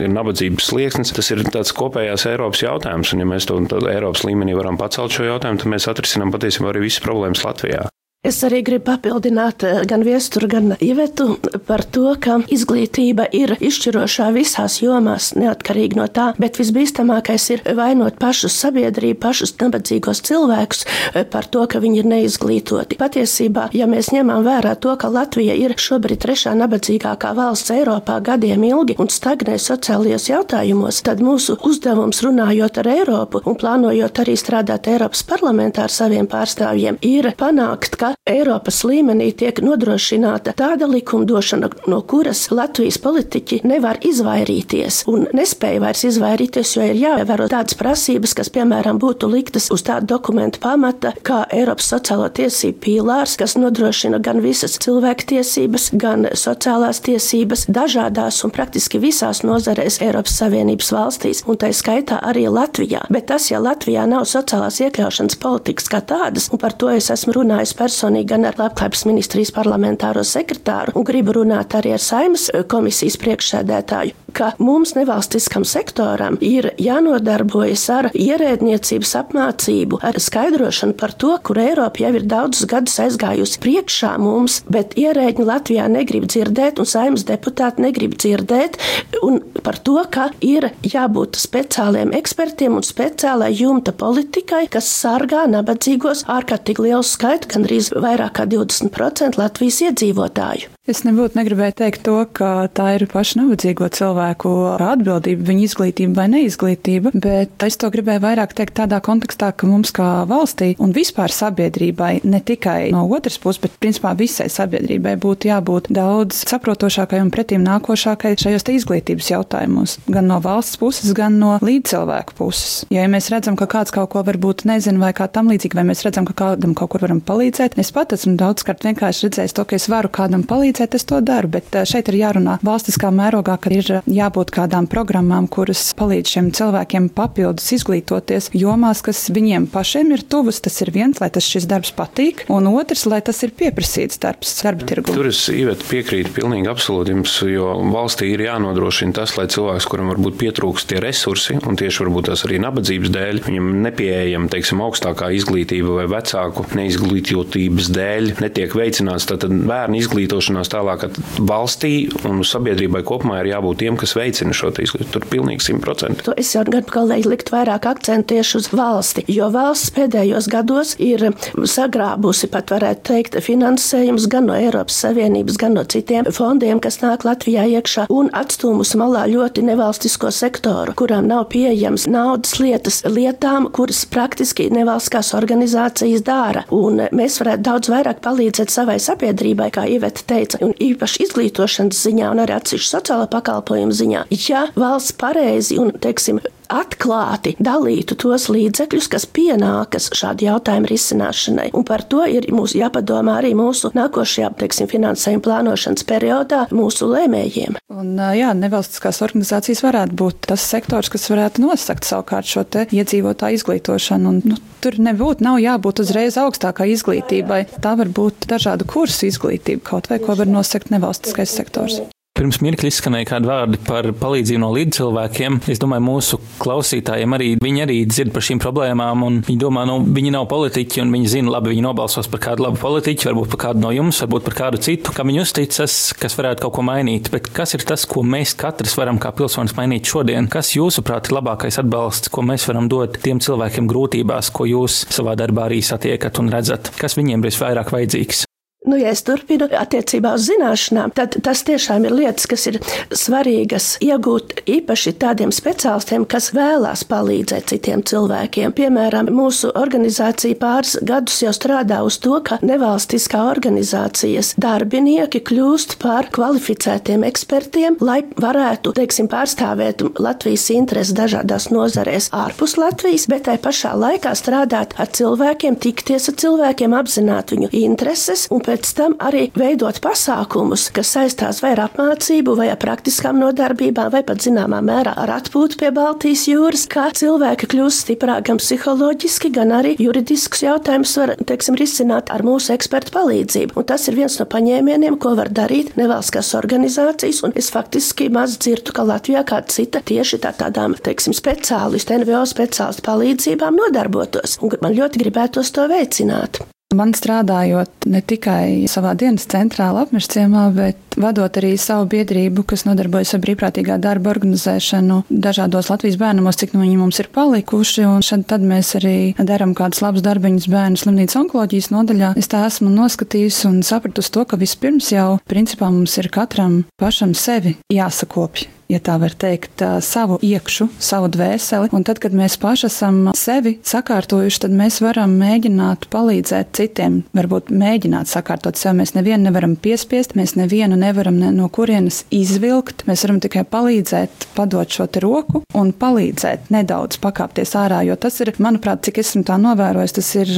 ir 0.02 0.12
nabadzības 0.12 0.68
slieksnis, 0.73 1.14
tas 1.16 1.30
ir 1.32 1.44
tāds 1.52 1.73
kopējās 1.76 2.26
Eiropas 2.28 2.42
Eiropas 2.43 2.63
jautājums. 2.65 3.13
Un, 3.15 3.23
ja 3.23 3.29
mēs 3.31 3.47
to 3.47 3.61
Eiropas 3.87 4.27
līmenī 4.27 4.57
varam 4.59 4.79
pacelt 4.81 5.15
šo 5.15 5.29
jautājumu, 5.29 5.63
tad 5.63 5.71
mēs 5.71 5.87
atrisinām 5.93 6.35
patiesībā 6.35 6.73
arī 6.73 6.89
visas 6.89 7.05
problēmas 7.05 7.45
Latvijā. 7.47 7.87
Es 8.23 8.37
arī 8.47 8.61
gribu 8.62 8.85
papildināt 8.87 9.64
eh, 9.67 9.81
gan 9.91 10.05
viesturu, 10.07 10.47
gan 10.47 10.76
ievetu 10.79 11.25
par 11.67 11.83
to, 11.83 12.05
ka 12.23 12.37
izglītība 12.55 13.25
ir 13.35 13.57
izšķirošā 13.59 14.29
visās 14.37 14.76
jomās, 14.79 15.33
neatkarīgi 15.35 15.99
no 15.99 16.07
tā, 16.07 16.29
bet 16.38 16.61
visbīstamākais 16.61 17.47
ir 17.50 17.64
vainot 17.75 18.21
pašus 18.23 18.55
sabiedrību, 18.62 19.19
pašus 19.25 19.57
nabadzīgos 19.59 20.23
cilvēkus 20.29 20.85
eh, 20.87 21.26
par 21.35 21.49
to, 21.50 21.64
ka 21.67 21.81
viņi 21.83 21.99
ir 22.05 22.09
neizglītoti. 22.12 23.00
Patiesībā, 23.02 23.67
ja 23.75 23.91
mēs 23.91 24.12
ņemam 24.14 24.47
vērā 24.47 24.76
to, 24.79 24.95
ka 25.02 25.11
Latvija 25.11 25.59
ir 25.59 25.75
šobrīd 25.75 26.23
trešā 26.23 26.55
nabadzīgākā 26.62 27.35
valsts 27.35 27.75
Eiropā 27.75 28.21
gadiem 28.23 28.69
ilgi 28.71 29.00
un 29.02 29.11
stagnē 29.11 29.59
sociālajos 29.59 30.29
jautājumos, 30.31 31.02
tad 31.02 31.26
mūsu 31.26 31.59
uzdevums 31.59 32.23
runājot 32.23 32.85
ar 32.85 32.93
Eiropu 32.95 33.43
un 33.43 33.59
plānojot 33.59 34.23
arī 34.23 34.38
strādāt 34.38 34.87
Eiropas 34.95 35.26
parlamentā 35.26 35.91
ar 35.91 35.99
saviem 35.99 36.31
pārstāvjiem, 36.31 37.02
ir 37.02 37.33
panākt, 37.35 37.99
ka 37.99 38.12
Eiropas 38.28 38.85
līmenī 38.87 39.33
tiek 39.35 39.59
nodrošināta 39.64 40.52
tāda 40.54 40.87
likumdošana, 40.87 41.69
no 41.90 41.99
kuras 42.07 42.45
Latvijas 42.54 43.00
politiķi 43.02 43.62
nevar 43.66 43.99
izvairīties 44.07 45.02
un 45.11 45.25
nespēja 45.35 45.81
vairs 45.83 46.04
izvairīties, 46.07 46.75
jo 46.76 46.87
ir 46.87 47.00
jāievēro 47.00 47.49
tādas 47.50 47.75
prasības, 47.81 48.37
kas, 48.38 48.50
piemēram, 48.54 49.00
būtu 49.02 49.26
liktas 49.33 49.66
uz 49.75 49.83
tādu 49.88 50.12
dokumentu 50.14 50.61
pamata, 50.62 51.11
kā 51.26 51.40
Eiropas 51.50 51.90
sociālo 51.90 52.28
tiesību 52.31 52.78
pīlārs, 52.85 53.35
kas 53.40 53.57
nodrošina 53.59 54.23
gan 54.23 54.38
visas 54.45 54.78
cilvēktiesības, 54.85 55.88
gan 55.99 56.28
sociālās 56.38 57.02
tiesības 57.02 57.66
dažādās 57.75 58.38
un 58.47 58.54
praktiski 58.54 59.02
visās 59.02 59.42
nozarēs 59.42 59.99
Eiropas 60.07 60.38
Savienības 60.38 60.92
valstīs, 60.95 61.42
un 61.50 61.59
tā 61.59 61.73
skaitā 61.75 62.21
arī 62.23 62.47
Latvijā. 62.47 63.02
Bet 63.11 63.26
tas, 63.33 63.50
ja 63.50 63.59
Latvijā 63.62 64.07
nav 64.07 64.28
sociālās 64.31 64.78
iekļaušanas 64.87 65.42
politikas 65.42 65.90
kā 65.90 66.04
tādas, 66.07 66.52
un 66.54 66.62
par 66.62 66.78
to 66.78 66.95
es 66.95 67.11
esmu 67.11 67.35
runājis 67.40 67.75
personīgi, 67.75 68.01
personīgi, 68.02 68.28
gan 68.32 68.47
ar 68.49 68.59
Labklājības 68.59 69.04
ministrijas 69.06 69.52
parlamentāro 69.54 70.25
sekretāru 70.26 70.97
un 70.99 71.06
gribu 71.06 71.37
runāt 71.38 71.76
arī 71.78 71.94
ar 71.94 72.02
Saimas 72.02 72.50
komisijas 72.71 73.18
priekšsēdētāju 73.23 74.23
ka 74.32 74.52
mums 74.59 74.94
nevalstiskam 74.97 75.64
sektoram 75.68 76.38
ir 76.44 76.71
jānodarbojas 76.80 77.85
ar 77.92 78.09
ierēdniecības 78.16 79.14
apmācību, 79.21 80.00
ar 80.04 80.18
skaidrošanu 80.21 80.97
par 80.99 81.14
to, 81.21 81.35
kur 81.44 81.61
Eiropa 81.62 82.04
jau 82.04 82.12
ir 82.16 82.26
daudzus 82.28 82.66
gadus 82.71 82.99
aizgājusi 83.04 83.61
priekšā 83.62 84.14
mums, 84.23 84.61
bet 84.73 84.97
ierēģi 85.00 85.47
Latvijā 85.49 85.88
negrib 85.92 86.28
dzirdēt, 86.32 86.80
un 86.80 86.88
saimnes 86.88 87.26
deputāti 87.28 87.85
negrib 87.85 88.16
dzirdēt, 88.18 88.78
un 89.23 89.40
par 89.62 89.78
to, 89.85 89.99
ka 90.12 90.30
ir 90.44 90.71
jābūt 90.87 91.38
speciāliem 91.40 92.14
ekspertiem 92.16 92.78
un 92.78 92.87
speciālai 92.87 93.52
jumta 93.54 93.94
politikai, 93.97 94.64
kas 94.73 94.88
sargā 95.02 95.44
nabadzīgos 95.50 96.26
ārkārtīgi 96.32 96.88
lielu 96.88 97.04
skaitu, 97.06 97.50
gan 97.52 97.68
arī 97.68 97.80
vairāk 98.01 98.39
kā 98.39 98.47
20% 98.49 99.39
Latvijas 99.41 99.81
iedzīvotāju. 99.89 100.71
Es 100.83 101.05
nebūtu 101.07 101.39
negribēju 101.39 101.77
teikt 101.79 102.01
to, 102.03 102.17
ka 102.35 102.67
tā 102.75 102.89
ir 102.97 103.05
paša 103.07 103.37
nabadzīgo 103.39 103.87
cilvēku 103.95 104.51
atbildība, 104.83 105.45
viņa 105.47 105.62
izglītība 105.69 106.17
vai 106.17 106.25
neizglītība, 106.33 107.12
bet 107.15 107.62
es 107.62 107.77
to 107.79 107.87
gribēju 107.95 108.19
vairāk 108.25 108.57
teikt 108.59 108.75
tādā 108.81 108.99
kontekstā, 108.99 109.53
ka 109.55 109.69
mums 109.71 109.95
kā 109.95 110.25
valstī 110.27 110.73
un 110.83 110.91
vispār 110.91 111.31
sabiedrībai, 111.31 112.25
ne 112.27 112.41
tikai 112.43 112.91
no 112.91 113.05
otras 113.15 113.39
puses, 113.39 113.61
bet 113.62 113.77
principā 113.79 114.11
visai 114.19 114.49
sabiedrībai 114.51 115.12
būtu 115.23 115.53
jābūt 115.53 115.87
daudz 115.95 116.41
saprotošākai 116.51 117.23
un 117.23 117.31
pretīm 117.31 117.62
nākošākai 117.62 118.35
šajos 118.43 118.67
izglītības 118.75 119.31
jautājumos, 119.37 120.01
gan 120.11 120.27
no 120.33 120.41
valsts 120.43 120.83
puses, 120.83 121.15
gan 121.15 121.39
no 121.39 121.61
līdzcilvēku 121.62 122.35
puses. 122.43 122.89
Jo, 122.91 123.05
ja 123.05 123.15
mēs 123.15 123.31
redzam, 123.31 123.55
ka 123.55 123.71
kāds 123.71 123.95
kaut 123.95 124.11
ko 124.17 124.25
varbūt 124.27 124.67
nezina 124.67 125.07
vai 125.07 125.12
kā 125.15 125.31
tam 125.31 125.55
līdzīgi, 125.55 125.79
vai 125.79 125.87
mēs 125.93 126.03
redzam, 126.03 126.27
ka 126.27 126.35
kādam 126.43 126.75
kaut 126.75 126.97
kur 126.97 127.07
varam 127.07 127.23
palīdzēt, 127.23 127.79
es 127.79 127.95
pat 127.95 128.19
esmu 128.19 128.35
daudzkārt 128.43 128.91
vienkārši 128.91 129.29
redzējis 129.29 129.59
to, 129.61 129.69
ka 129.71 129.79
es 129.79 129.87
varu 129.87 130.11
kādam 130.11 130.43
palīdzēt 130.43 130.73
palīdzēt, 130.83 130.95
es 130.95 131.05
to 131.05 131.21
daru, 131.21 131.49
bet 131.49 131.71
šeit 131.87 132.09
ir 132.09 132.19
jārunā 132.19 132.59
valstiskā 132.62 133.11
mērogā, 133.12 133.57
ka 133.61 133.71
ir 133.71 134.03
jābūt 134.07 134.51
kādām 134.51 134.87
programmām, 134.91 135.49
kuras 135.49 135.95
palīdz 135.95 136.29
šiem 136.33 136.51
cilvēkiem 136.53 137.09
papildus 137.15 137.73
izglītoties 137.73 138.51
jomās, 138.55 139.03
kas 139.03 139.31
viņiem 139.31 139.69
pašiem 139.71 140.12
ir 140.12 140.23
tuvas. 140.23 140.61
Tas 140.62 140.81
ir 140.83 140.93
viens, 140.93 141.21
lai 141.21 141.31
tas 141.31 141.45
šis 141.45 141.67
darbs 141.67 141.93
patīk, 141.93 142.45
un 142.49 142.67
otrs, 142.71 143.07
lai 143.07 143.21
tas 143.23 143.43
ir 143.43 143.53
pieprasīts 143.53 144.19
darbs 144.23 144.55
darba 144.62 144.87
tirgu. 144.87 145.12
Tur 145.12 145.29
es 145.31 145.49
īvet 145.49 145.83
piekrītu 145.89 146.33
pilnīgi 146.35 146.71
absolūti 146.71 147.15
jums, 147.15 147.37
jo 147.47 147.73
valstī 147.93 148.33
ir 148.35 148.45
jānodrošina 148.47 149.17
tas, 149.17 149.37
lai 149.39 149.49
cilvēks, 149.53 149.89
kuram 149.91 150.12
varbūt 150.12 150.39
pietrūkst 150.41 150.91
tie 150.91 151.01
resursi, 151.03 151.59
un 151.62 151.79
tieši 151.79 152.05
varbūt 152.05 152.31
tas 152.31 152.47
arī 152.47 152.61
nabadzības 152.62 153.12
dēļ, 153.12 153.43
viņam 153.47 153.71
nepieejama, 153.87 154.51
teiksim, 154.53 154.83
augstākā 154.85 155.33
izglītība 155.37 155.99
vai 156.01 156.09
vecāku 156.11 156.67
neizglītotības 156.79 157.91
dēļ 157.93 158.33
netiek 158.43 158.77
veicināts. 158.79 159.29
Tātad 159.31 159.53
bērnu 159.53 159.99
izglītošanā 160.01 160.62
jāapzinās 160.62 160.71
tālāk, 160.73 161.02
ka 161.02 161.45
valstī 161.47 162.11
un 162.28 162.42
sabiedrībai 162.45 163.02
kopumā 163.04 163.42
ir 163.42 163.52
jābūt 163.52 163.78
tiem, 163.83 163.97
kas 163.97 164.14
veicina 164.16 164.52
šo 164.52 164.73
izglītību. 164.73 165.12
Tur 165.12 165.26
pilnīgi 165.28 165.66
simtprocentīgi. 165.66 166.35
Es 166.38 166.54
jau 166.54 166.64
gribu 166.64 166.92
kolēģi 166.92 167.28
likt 167.28 167.50
vairāk 167.52 167.87
akcentu 167.87 168.35
tieši 168.35 168.57
uz 168.59 168.69
valsti, 168.73 169.25
jo 169.28 169.50
valsts 169.52 169.92
pēdējos 169.92 170.49
gados 170.49 170.95
ir 170.99 171.33
sagrābusi, 171.52 172.49
pat 172.52 172.71
varētu 172.73 173.02
teikt, 173.11 173.38
finansējums 173.42 174.28
gan 174.31 174.49
no 174.49 174.57
Eiropas 174.57 175.00
Savienības, 175.02 175.59
gan 175.61 175.76
no 175.76 175.85
citiem 175.85 176.28
fondiem, 176.33 176.81
kas 176.81 177.00
nāk 177.02 177.26
Latvijā 177.26 177.66
iekšā, 177.78 178.07
un 178.12 178.31
atstūmus 178.33 178.95
malā 179.00 179.26
ļoti 179.31 179.64
nevalstisko 179.66 180.33
sektoru, 180.33 180.95
kurām 180.97 181.28
nav 181.31 181.49
pieejams 181.52 182.07
naudas 182.11 182.57
lietas 182.62 183.02
lietām, 183.09 183.69
kuras 183.75 184.04
praktiski 184.09 184.71
nevalstiskās 184.73 185.35
organizācijas 185.37 186.25
dara. 186.26 186.64
Un 186.73 187.04
mēs 187.12 187.40
varētu 187.42 187.66
daudz 187.69 187.92
vairāk 187.92 188.23
palīdzēt 188.25 188.73
savai 188.73 188.99
sabiedrībai, 189.02 189.69
kā 189.75 189.87
Iveta 189.92 190.25
teica 190.33 190.51
teica, 190.52 190.64
un 190.64 190.75
īpaši 190.76 191.23
izglītošanas 191.26 192.02
ziņā 192.06 192.30
un 192.32 192.42
arī 192.42 192.56
atsevišķu 192.56 192.97
sociālā 192.97 193.28
pakalpojumu 193.32 193.92
ziņā, 193.92 194.25
ja 194.49 194.66
valsts 194.76 195.12
pareizi 195.12 195.78
un, 195.78 195.92
teiksim, 195.92 196.40
atklāti 196.73 197.55
dalītu 197.62 198.17
tos 198.21 198.49
līdzekļus, 198.52 199.09
kas 199.12 199.26
pienākas 199.29 200.09
šādu 200.17 200.47
jautājumu 200.49 200.91
risināšanai. 200.91 201.69
Un 201.76 201.87
par 201.88 202.05
to 202.09 202.25
ir 202.29 202.49
mums 202.55 202.75
jāpadomā 202.79 203.38
arī 203.41 203.52
mūsu 203.59 203.93
nākošajā, 203.97 204.52
teiksim, 204.62 204.88
finansējuma 204.91 205.45
plānošanas 205.45 206.07
periodā 206.09 206.64
mūsu 206.73 207.09
lēmējiem. 207.12 207.79
Un, 207.93 208.14
jā, 208.37 208.52
nevalstiskās 208.57 209.21
organizācijas 209.25 209.83
varētu 209.85 210.17
būt 210.19 210.49
tas 210.52 210.64
sektors, 210.75 211.11
kas 211.12 211.29
varētu 211.33 211.64
nosakt 211.67 212.09
savukārt 212.09 212.49
šo 212.49 212.64
iedzīvotāju 212.73 213.61
izglītošanu. 213.61 214.33
Un, 214.33 214.41
nu, 214.55 214.59
tur 214.85 214.97
nebūtu, 215.02 215.45
nav 215.45 215.61
jābūt 215.62 216.02
uzreiz 216.07 216.38
augstākai 216.41 216.93
izglītībai. 216.95 217.64
Tā 217.85 217.95
var 218.00 218.11
būt 218.12 218.49
dažādu 218.50 218.88
kursu 218.88 219.29
izglītība, 219.29 219.85
kaut 219.93 220.11
vai 220.12 220.23
ko 220.23 220.38
var 220.38 220.50
nosakt 220.50 220.93
nevalstiskais 220.95 221.52
sektors. 221.52 222.00
Pirms 222.33 222.62
mirkļa 222.65 222.89
izskanēja 222.89 223.27
kādi 223.29 223.47
vārdi 223.47 223.79
par 223.85 224.07
palīdzību 224.17 224.61
no 224.62 224.71
līdzcilvēkiem. 224.73 225.59
Es 225.71 225.79
domāju, 225.79 226.03
mūsu 226.07 226.39
klausītājiem 226.59 227.37
arī 227.37 227.49
viņi 227.61 227.83
arī 227.85 227.99
dzird 228.09 228.33
par 228.33 228.43
šīm 228.43 228.59
problēmām, 228.62 229.25
un 229.27 229.37
viņi 229.47 229.61
domā, 229.61 229.85
nu, 229.87 229.99
viņi 230.03 230.33
nav 230.33 230.49
politiķi, 230.51 231.03
un 231.05 231.12
viņi 231.12 231.29
zina, 231.37 231.53
labi, 231.53 231.71
viņi 231.75 231.85
nobalsos 231.85 232.31
par 232.33 232.41
kādu 232.49 232.65
labu 232.65 232.81
politiķu, 232.81 233.29
varbūt 233.29 233.53
par 233.53 233.61
kādu 233.67 233.85
no 233.85 233.93
jums, 233.95 234.19
varbūt 234.25 234.49
par 234.49 234.57
kādu 234.59 234.81
citu, 234.83 235.12
kam 235.15 235.29
viņi 235.29 235.43
uzticas, 235.45 235.97
kas 236.19 236.39
varētu 236.41 236.65
kaut 236.65 236.75
ko 236.81 236.87
mainīt. 236.89 237.29
Bet 237.31 237.51
kas 237.55 237.77
ir 237.77 237.85
tas, 237.87 238.09
ko 238.11 238.25
mēs 238.27 238.57
katrs 238.59 238.97
varam 238.99 239.21
kā 239.23 239.31
pilsonis 239.39 239.77
mainīt 239.77 240.09
šodien? 240.09 240.49
Kas, 240.51 240.73
jūsuprāt, 240.75 241.29
ir 241.29 241.37
labākais 241.37 241.79
atbalsts, 241.85 242.33
ko 242.33 242.43
mēs 242.49 242.65
varam 242.71 242.89
dot 242.91 243.21
tiem 243.23 243.45
cilvēkiem 243.45 243.87
grūtībās, 243.93 244.51
ko 244.57 244.67
jūs 244.67 245.05
savā 245.12 245.37
darbā 245.39 245.69
arī 245.69 245.79
satiekat 245.85 246.43
un 246.43 246.51
redzat? 246.57 246.91
Kas 246.97 247.21
viņiem 247.21 247.45
ir 247.45 247.53
visvairāk 247.53 247.95
vajadzīgs? 247.95 248.49
Nu, 248.83 248.97
ja 248.99 249.12
es 249.15 249.21
turpinu 249.23 249.69
attiecībā 249.79 250.33
uz 250.35 250.49
zināšanām, 250.49 251.12
tad 251.15 251.37
tas 251.47 251.61
tiešām 251.62 252.03
ir 252.09 252.17
lietas, 252.19 252.49
kas 252.51 252.65
ir 252.67 252.81
svarīgas 253.15 253.93
iegūt 254.03 254.65
īpaši 254.67 255.12
tādiem 255.23 255.53
speciālistiem, 255.55 256.25
kas 256.27 256.49
vēlās 256.57 257.05
palīdzēt 257.07 257.71
citiem 257.71 258.03
cilvēkiem. 258.03 258.75
Piemēram, 258.75 259.31
mūsu 259.31 259.71
organizācija 259.79 260.59
pāris 260.59 260.97
gadus 260.99 261.37
jau 261.45 261.53
strādā 261.55 262.01
uz 262.03 262.19
to, 262.25 262.41
ka 262.43 262.59
nevalstiskā 262.59 263.45
organizācijas 263.53 264.57
darbinieki 264.59 265.45
kļūst 265.47 265.95
par 266.03 266.33
kvalificētiem 266.35 267.23
ekspertiem, 267.31 268.01
lai 268.03 268.25
varētu, 268.35 268.97
teiksim, 268.99 269.31
pārstāvēt 269.31 270.03
Latvijas 270.19 270.67
intereses 270.75 271.15
dažādās 271.15 271.69
nozarēs 271.71 272.33
ārpus 272.35 272.75
Latvijas, 272.83 273.29
bet 273.31 273.47
tai 273.47 273.61
pašā 273.62 273.95
laikā 273.95 274.35
strādāt 274.35 274.99
ar 274.99 275.15
cilvēkiem, 275.15 275.79
tikties 275.87 276.33
ar 276.35 276.39
cilvēkiem, 276.43 276.99
apzināt 276.99 277.55
viņu 277.55 277.71
intereses 277.85 278.49
un 278.51 278.67
pēc 278.73 278.93
tam 278.97 279.14
arī 279.21 279.47
veidot 279.59 279.99
pasākumus, 280.00 280.87
kas 280.97 281.11
saistās 281.12 281.61
vai 281.64 281.75
ar 281.75 281.85
apmācību, 281.88 282.55
vai 282.57 282.71
ar 282.73 282.79
praktiskām 282.81 283.37
nodarbībām, 283.43 284.09
vai 284.14 284.23
pat 284.25 284.41
zināmā 284.45 284.81
mērā 284.85 285.12
ar 285.21 285.35
atpūtu 285.37 285.76
pie 285.83 285.91
Baltijas 285.93 286.47
jūras, 286.49 286.87
kā 286.88 287.11
cilvēki 287.19 287.69
kļūst 287.75 288.07
stiprāk 288.07 288.47
gan 288.49 288.61
psiholoģiski, 288.62 289.52
gan 289.52 289.75
arī 289.76 289.95
juridisks 290.00 290.64
jautājums 290.64 291.12
var, 291.21 291.35
teiksim, 291.50 291.76
risināt 291.76 292.33
ar 292.33 292.47
mūsu 292.47 292.73
ekspertu 292.76 293.12
palīdzību. 293.19 293.76
Un 293.76 293.88
tas 293.93 294.09
ir 294.09 294.17
viens 294.17 294.38
no 294.41 294.49
paņēmieniem, 294.57 295.19
ko 295.21 295.35
var 295.37 295.52
darīt 295.52 295.93
nevalstiskās 296.00 296.55
organizācijas, 296.62 297.43
un 297.45 297.57
es 297.59 297.69
faktiski 297.75 298.31
maz 298.33 298.57
dzirdu, 298.62 298.97
ka 298.97 299.05
Latvijā 299.09 299.45
kāda 299.49 299.69
cita 299.75 300.00
tieši 300.00 300.41
tā 300.47 300.55
tādām, 300.57 300.97
teiksim, 300.97 301.37
speciālistu, 301.37 302.23
NVO 302.23 302.47
speciālistu 302.49 303.05
palīdzībām 303.11 303.83
nodarbotos, 303.85 304.62
un 304.64 304.79
man 304.81 304.97
ļoti 304.97 305.26
gribētos 305.26 305.75
to 305.76 305.91
veicināt. 305.93 306.64
Man 306.97 307.15
strādājot 307.17 308.07
ne 308.13 308.21
tikai 308.21 308.89
savā 308.91 309.15
dienas 309.19 309.47
centrā, 309.49 309.91
apmežciemā, 310.03 310.67
bet 310.77 311.17
vadot 311.21 311.57
arī 311.61 311.75
savu 311.81 312.09
biedrību, 312.13 312.65
kas 312.69 312.85
nodarbojas 312.89 313.35
ar 313.37 313.43
brīvprātīgā 313.45 313.99
darba 314.03 314.33
organizēšanu 314.33 315.23
dažādos 315.31 315.89
Latvijas 315.93 316.19
bērnamos, 316.21 316.59
cik 316.61 316.75
no 316.77 316.83
viņi 316.85 316.99
mums 317.01 317.23
ir 317.23 317.31
palikuši. 317.33 318.05
Un 318.09 318.27
šad 318.27 318.45
tad 318.51 318.67
mēs 318.67 318.95
arī 319.01 319.17
darām 319.39 319.77
kādus 319.79 320.03
labus 320.05 320.25
darbiņus 320.27 320.69
bērnu 320.73 321.01
slimnīcas 321.01 321.41
onkoloģijas 321.45 321.91
nodaļā. 321.95 322.35
Es 322.41 322.51
tā 322.53 322.67
esmu 322.69 322.93
noskatījusi 322.93 323.67
un 323.71 323.81
sapratusi 323.87 324.35
to, 324.37 324.45
ka 324.49 324.61
vispirms 324.61 325.13
jau 325.15 325.41
principā 325.49 325.91
mums 325.93 326.19
ir 326.21 326.31
katram 326.33 326.83
pašam 327.01 327.37
sevi 327.39 327.79
jāsakopja 327.93 328.82
ja 328.91 329.01
tā 329.03 329.19
var 329.23 329.35
teikt, 329.39 329.83
savu 330.05 330.39
iekšu, 330.43 330.89
savu 331.03 331.31
dvēseli. 331.33 331.91
Un 331.95 332.05
tad, 332.07 332.21
kad 332.23 332.35
mēs 332.37 332.59
paši 332.61 332.89
esam 332.89 333.21
sevi 333.39 333.77
sakārtojuši, 333.87 334.62
tad 334.65 334.77
mēs 334.77 335.01
varam 335.05 335.35
mēģināt 335.41 336.09
palīdzēt 336.12 336.73
citiem. 336.77 337.23
Varbūt 337.37 337.73
mēģināt 337.73 338.31
sakārtot 338.31 338.81
sevi. 338.81 339.01
Mēs 339.03 339.15
nevienu 339.17 339.49
nevaram 339.49 339.77
piespiest, 339.81 340.37
mēs 340.39 340.57
nevienu 340.59 340.99
nevaram 341.01 341.39
ne 341.41 341.53
no 341.55 341.69
kurienes 341.73 342.23
izvilkt. 342.35 343.07
Mēs 343.09 343.25
varam 343.27 343.41
tikai 343.43 343.65
palīdzēt, 343.69 344.49
padot 344.57 344.93
šo 344.93 345.09
roku 345.23 345.62
un 345.79 345.93
palīdzēt 345.93 346.71
nedaudz 346.73 347.19
pakāpties 347.23 347.75
ārā. 347.79 348.03
Jo 348.07 348.17
tas 348.21 348.39
ir, 348.41 348.53
manuprāt, 348.62 349.03
cik 349.07 349.23
esmu 349.23 349.45
tā 349.49 349.59
novērojis, 349.61 350.17
tas 350.19 350.31
ir 350.39 350.53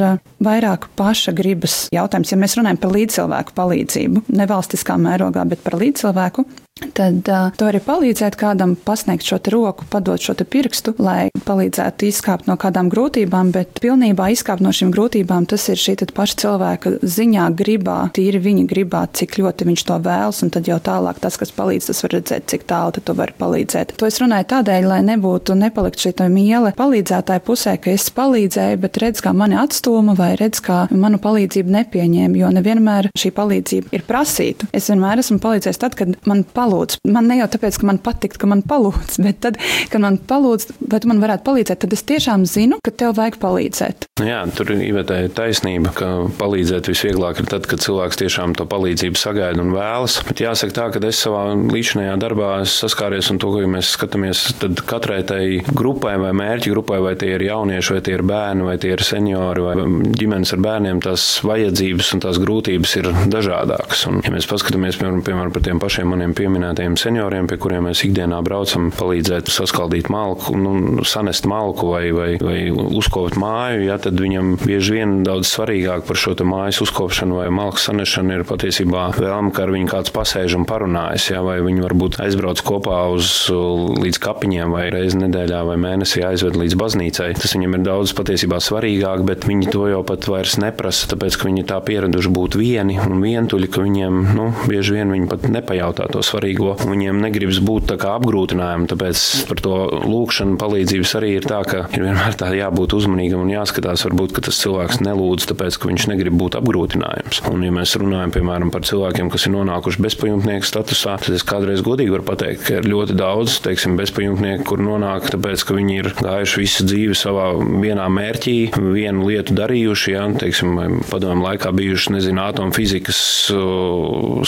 vairāk 0.44 0.88
paša 0.98 1.34
gribas 1.36 1.84
jautājums. 1.94 2.32
Ja 2.32 2.40
mēs 2.40 2.58
runājam 2.58 2.80
par 2.82 2.94
līdzcilvēku 2.94 3.56
palīdzību, 3.56 4.26
nevalstiskā 4.34 4.98
mērogā, 5.00 5.46
bet 5.48 5.64
par 5.64 5.78
līdzcilvēku, 5.80 6.46
tad 6.94 7.28
uh, 7.28 7.50
to 7.58 7.68
arī 7.68 7.80
palīdzēt 7.82 8.36
kādam 8.38 8.74
pasniegt 8.74 9.26
šo 9.26 9.38
roku, 9.52 9.86
padot 9.90 10.22
šo 10.22 10.34
pirkstu, 10.34 10.94
lai 10.98 11.28
palīdzētu 11.46 12.08
izkāpt 12.08 12.48
no 12.50 12.56
kādām 12.60 12.88
grūtībām, 12.92 13.52
bet 13.54 13.80
pilnībā 13.82 14.30
izkāpt 14.34 14.62
no 14.64 14.72
šīm 14.74 14.92
grūtībām 14.94 15.46
tas 15.50 15.68
ir 15.70 15.78
šī 15.80 15.96
paša 16.14 16.38
cilvēka 16.42 16.94
ziņā, 17.02 17.48
gribā, 17.58 17.98
tīri 18.14 18.40
viņa 18.42 18.64
gribā, 18.70 19.04
cik 19.14 19.38
ļoti 19.38 19.68
viņš 19.70 19.84
to 19.86 19.98
vēlas, 20.04 20.42
un 20.44 20.50
tad 20.54 20.68
jau 20.70 20.78
tālāk 20.82 21.20
tas, 21.22 21.38
kas 21.40 21.54
palīdz, 21.54 21.90
tas 21.90 22.02
var 22.04 22.14
redzēt, 22.16 22.48
cik 22.50 22.66
tālu 22.70 23.02
tu 23.04 23.16
vari 23.16 23.34
palīdzēt. 23.38 23.94
To 23.98 24.08
es 24.10 24.18
runāju 24.22 24.48
tādēļ, 24.54 24.88
lai 24.90 25.00
nebūtu 25.06 25.56
nepalikt 25.58 26.02
šī 26.02 26.28
miele 26.30 26.74
palīdzētāja 26.76 27.42
pusē, 27.46 27.76
ka 27.78 27.94
es 27.94 28.08
palīdzēju, 28.14 28.80
bet 28.82 28.98
redz, 29.02 29.22
kā 29.24 29.34
mani 29.36 29.58
atstūma 29.60 30.16
vai 30.18 30.32
redz, 30.40 30.62
kā 30.64 30.84
manu 30.90 31.20
palīdzību 31.22 31.74
nepieņēma, 31.78 32.38
jo 32.42 32.52
nevienmēr 32.58 33.10
šī 33.18 33.32
palīdzība 33.34 33.94
ir 33.94 34.06
prasīta. 34.08 34.68
Es 34.74 34.90
vienmēr 34.90 35.22
esmu 35.22 35.40
palīdzējis 35.42 35.82
tad, 35.82 35.98
kad 35.98 36.14
man 36.28 36.44
palīdz 36.44 36.63
palūdz. 36.64 37.00
Man 37.12 37.28
ne 37.28 37.38
jau 37.42 37.48
tāpēc, 37.52 37.78
ka 37.80 37.88
man 37.88 38.00
patīk, 38.04 38.38
ka 38.40 38.48
man 38.50 38.64
palūdz, 38.66 39.20
bet 39.24 39.40
tad, 39.44 39.60
kad 39.92 40.04
man 40.04 40.18
palūdz, 40.18 40.78
vai 40.90 41.00
tu 41.02 41.10
man 41.10 41.22
varētu 41.22 41.46
palīdzēt, 41.48 41.84
tad 41.84 41.96
es 41.96 42.04
tiešām 42.08 42.48
zinu, 42.48 42.80
ka 42.84 42.94
tev 42.94 43.16
vajag 43.18 43.38
palīdzēt. 43.42 44.08
Jā, 44.24 44.44
tur 44.54 44.70
ir 44.76 45.02
taisnība, 45.34 45.92
ka 45.96 46.10
palīdzēt 46.38 46.88
visvieglāk 46.92 47.42
ir 47.42 47.50
tad, 47.50 47.68
kad 47.70 47.82
cilvēks 47.82 48.20
tiešām 48.22 48.54
to 48.58 48.66
palīdzību 48.70 49.18
sagaida 49.18 49.62
un 49.62 49.72
vēlas. 49.74 50.20
Bet 50.28 50.42
jāsaka 50.44 50.76
tā, 50.76 50.86
ka 50.94 51.02
es 51.08 51.20
savā 51.24 51.48
līdzinājā 51.54 52.14
darbā 52.22 52.52
saskāries 52.68 53.30
un 53.32 53.40
to, 53.42 53.50
ka 53.56 53.70
mēs 53.70 53.90
skatāmies, 53.96 54.44
tad 54.62 54.84
katrai 54.86 55.20
tai 55.26 55.42
grupai 55.66 56.14
vai 56.22 56.30
mērķi 56.36 56.72
grupai, 56.72 57.00
vai 57.04 57.14
tie 57.18 57.32
ir 57.34 57.46
jaunieši, 57.48 57.96
vai 57.96 58.04
tie 58.06 58.14
ir 58.16 58.24
bērni, 58.28 58.66
vai 58.68 58.76
tie 58.80 58.94
ir 58.94 59.02
seniori, 59.04 59.64
vai 59.66 59.74
ģimenes 60.14 60.54
ar 60.54 60.62
bērniem, 60.64 61.02
tās 61.04 61.26
vajadzības 61.44 62.12
un 62.14 62.24
tās 62.24 62.40
grūtības 62.42 62.96
ir 63.02 63.10
dažādākas. 63.34 64.06
Un, 64.10 64.22
ja 64.24 64.32
mēs 64.34 64.48
paskatāmies, 64.50 65.00
piemēram, 65.02 65.52
par 65.54 65.66
tiem 65.66 65.82
pašiem 65.82 66.14
maniem 66.14 66.36
piemēriem, 66.38 66.53
pieminētajiem 66.54 66.94
senioriem, 67.00 67.48
pie 67.50 67.56
kuriem 67.58 67.88
mēs 67.88 68.04
ikdienā 68.06 68.38
braucam, 68.46 68.90
palīdzēt 68.94 69.48
saskaldīt 69.50 70.06
malku, 70.12 70.54
nu, 70.54 71.02
sanest 71.06 71.48
malku 71.50 71.90
vai, 71.90 72.04
vai, 72.14 72.28
vai 72.38 72.58
uzkopt 72.70 73.38
māju, 73.40 73.82
ja, 73.88 73.96
tad 73.98 74.20
viņam 74.22 74.54
bieži 74.62 74.94
vien 74.94 75.16
daudz 75.26 75.50
svarīgāk 75.50 76.06
par 76.06 76.20
šo 76.20 76.36
mājas 76.46 76.78
uzkopšanu 76.84 77.40
vai 77.40 77.48
malku 77.54 77.82
sanešanu 77.82 78.36
ir 78.36 78.44
patiesībā 78.46 79.08
vēlme, 79.16 79.50
ka 79.54 79.64
ar 79.64 79.72
viņu 79.74 79.90
kāds 79.90 80.14
pasēž 80.14 80.54
un 80.60 80.66
parunājas, 80.68 81.26
ja, 81.32 81.42
vai 81.42 81.58
viņi 81.64 81.82
varbūt 81.82 82.20
aizbrauc 82.22 82.62
kopā 82.66 83.00
uz 83.14 83.32
līdz 83.50 84.20
kapiņiem 84.22 84.76
vai 84.76 84.86
reizi 84.94 85.18
nedēļā 85.24 85.64
vai 85.66 85.78
mēnesī 85.80 86.22
aizved 86.26 86.58
līdz 86.60 86.78
baznīcai. 86.78 87.32
Tas 87.40 87.56
viņam 87.56 87.78
ir 87.80 87.84
daudz 87.88 88.14
patiesībā 88.14 88.60
svarīgāk, 88.62 89.24
bet 89.26 89.48
viņi 89.48 89.72
to 89.74 89.88
jau 89.90 90.02
pat 90.06 90.28
vairs 90.30 90.58
neprasa, 90.62 91.10
tāpēc, 91.14 91.40
ka 91.40 91.50
viņi 91.50 91.66
tā 91.70 91.80
pieraduši 91.86 92.34
būt 92.34 92.58
vieni 92.60 93.00
un 93.02 93.18
vientuļi, 93.24 93.70
ka 93.74 93.82
viņiem, 93.82 94.22
nu, 94.38 94.50
bieži 94.70 94.98
vien 94.98 95.14
viņi 95.14 95.30
pat 95.32 95.48
nepajautā 95.50 96.10
to 96.12 96.22
svarīgāko 96.22 96.43
svarīgo. 96.44 96.74
Viņiem 96.84 97.20
negribas 97.22 97.60
būt 97.64 97.88
tā 97.88 97.96
kā 98.00 98.14
apgrūtinājumi, 98.18 98.88
tāpēc 98.90 99.20
par 99.48 99.60
to 99.64 99.74
lūkšanu 100.04 100.58
palīdzības 100.60 101.14
arī 101.18 101.30
ir 101.38 101.48
tā, 101.48 101.62
ka 101.64 101.86
ir 101.94 102.04
vienmēr 102.04 102.36
tā 102.36 102.50
jābūt 102.54 102.94
uzmanīgam 102.98 103.44
un 103.44 103.52
jāskatās, 103.52 104.04
varbūt, 104.04 104.34
ka 104.36 104.44
tas 104.44 104.60
cilvēks 104.60 105.00
nelūdz, 105.04 105.48
tāpēc, 105.50 105.78
ka 105.78 105.88
viņš 105.90 106.08
negrib 106.12 106.36
būt 106.38 106.58
apgrūtinājums. 106.60 107.42
Un, 107.50 107.64
ja 107.64 107.72
mēs 107.74 107.96
runājam, 108.00 108.34
piemēram, 108.34 108.72
par 108.74 108.84
cilvēkiem, 108.84 109.30
kas 109.32 109.46
ir 109.48 109.54
nonākuši 109.54 110.04
bezpajumtnieku 110.04 110.68
statusā, 110.68 111.16
tad 111.22 111.36
es 111.36 111.46
kādreiz 111.46 111.84
godīgi 111.84 112.14
varu 112.14 112.26
pateikt, 112.28 112.64
ka 112.66 112.78
ir 112.80 112.90
ļoti 112.90 113.16
daudz, 113.18 113.58
teiksim, 113.64 113.96
bezpajumtnieku, 114.00 114.66
kur 114.68 114.82
nonāk, 114.84 115.30
tāpēc, 115.32 115.64
ka 115.64 115.78
viņi 115.78 115.98
ir 116.02 116.10
gājuši 116.20 116.62
visu 116.62 116.88
dzīvi 116.88 117.18
savā 117.18 117.50
vienā 117.82 118.08
mērķī, 118.12 118.56
vienu 118.76 119.28
lietu 119.30 119.56
darījuši, 119.56 120.14
ja, 120.14 120.26
teiksim, 120.40 121.00
padomu 121.10 121.46
laikā 121.48 121.72
bijuši, 121.74 122.14
nezinu, 122.16 122.42
atomfizikas 122.44 123.20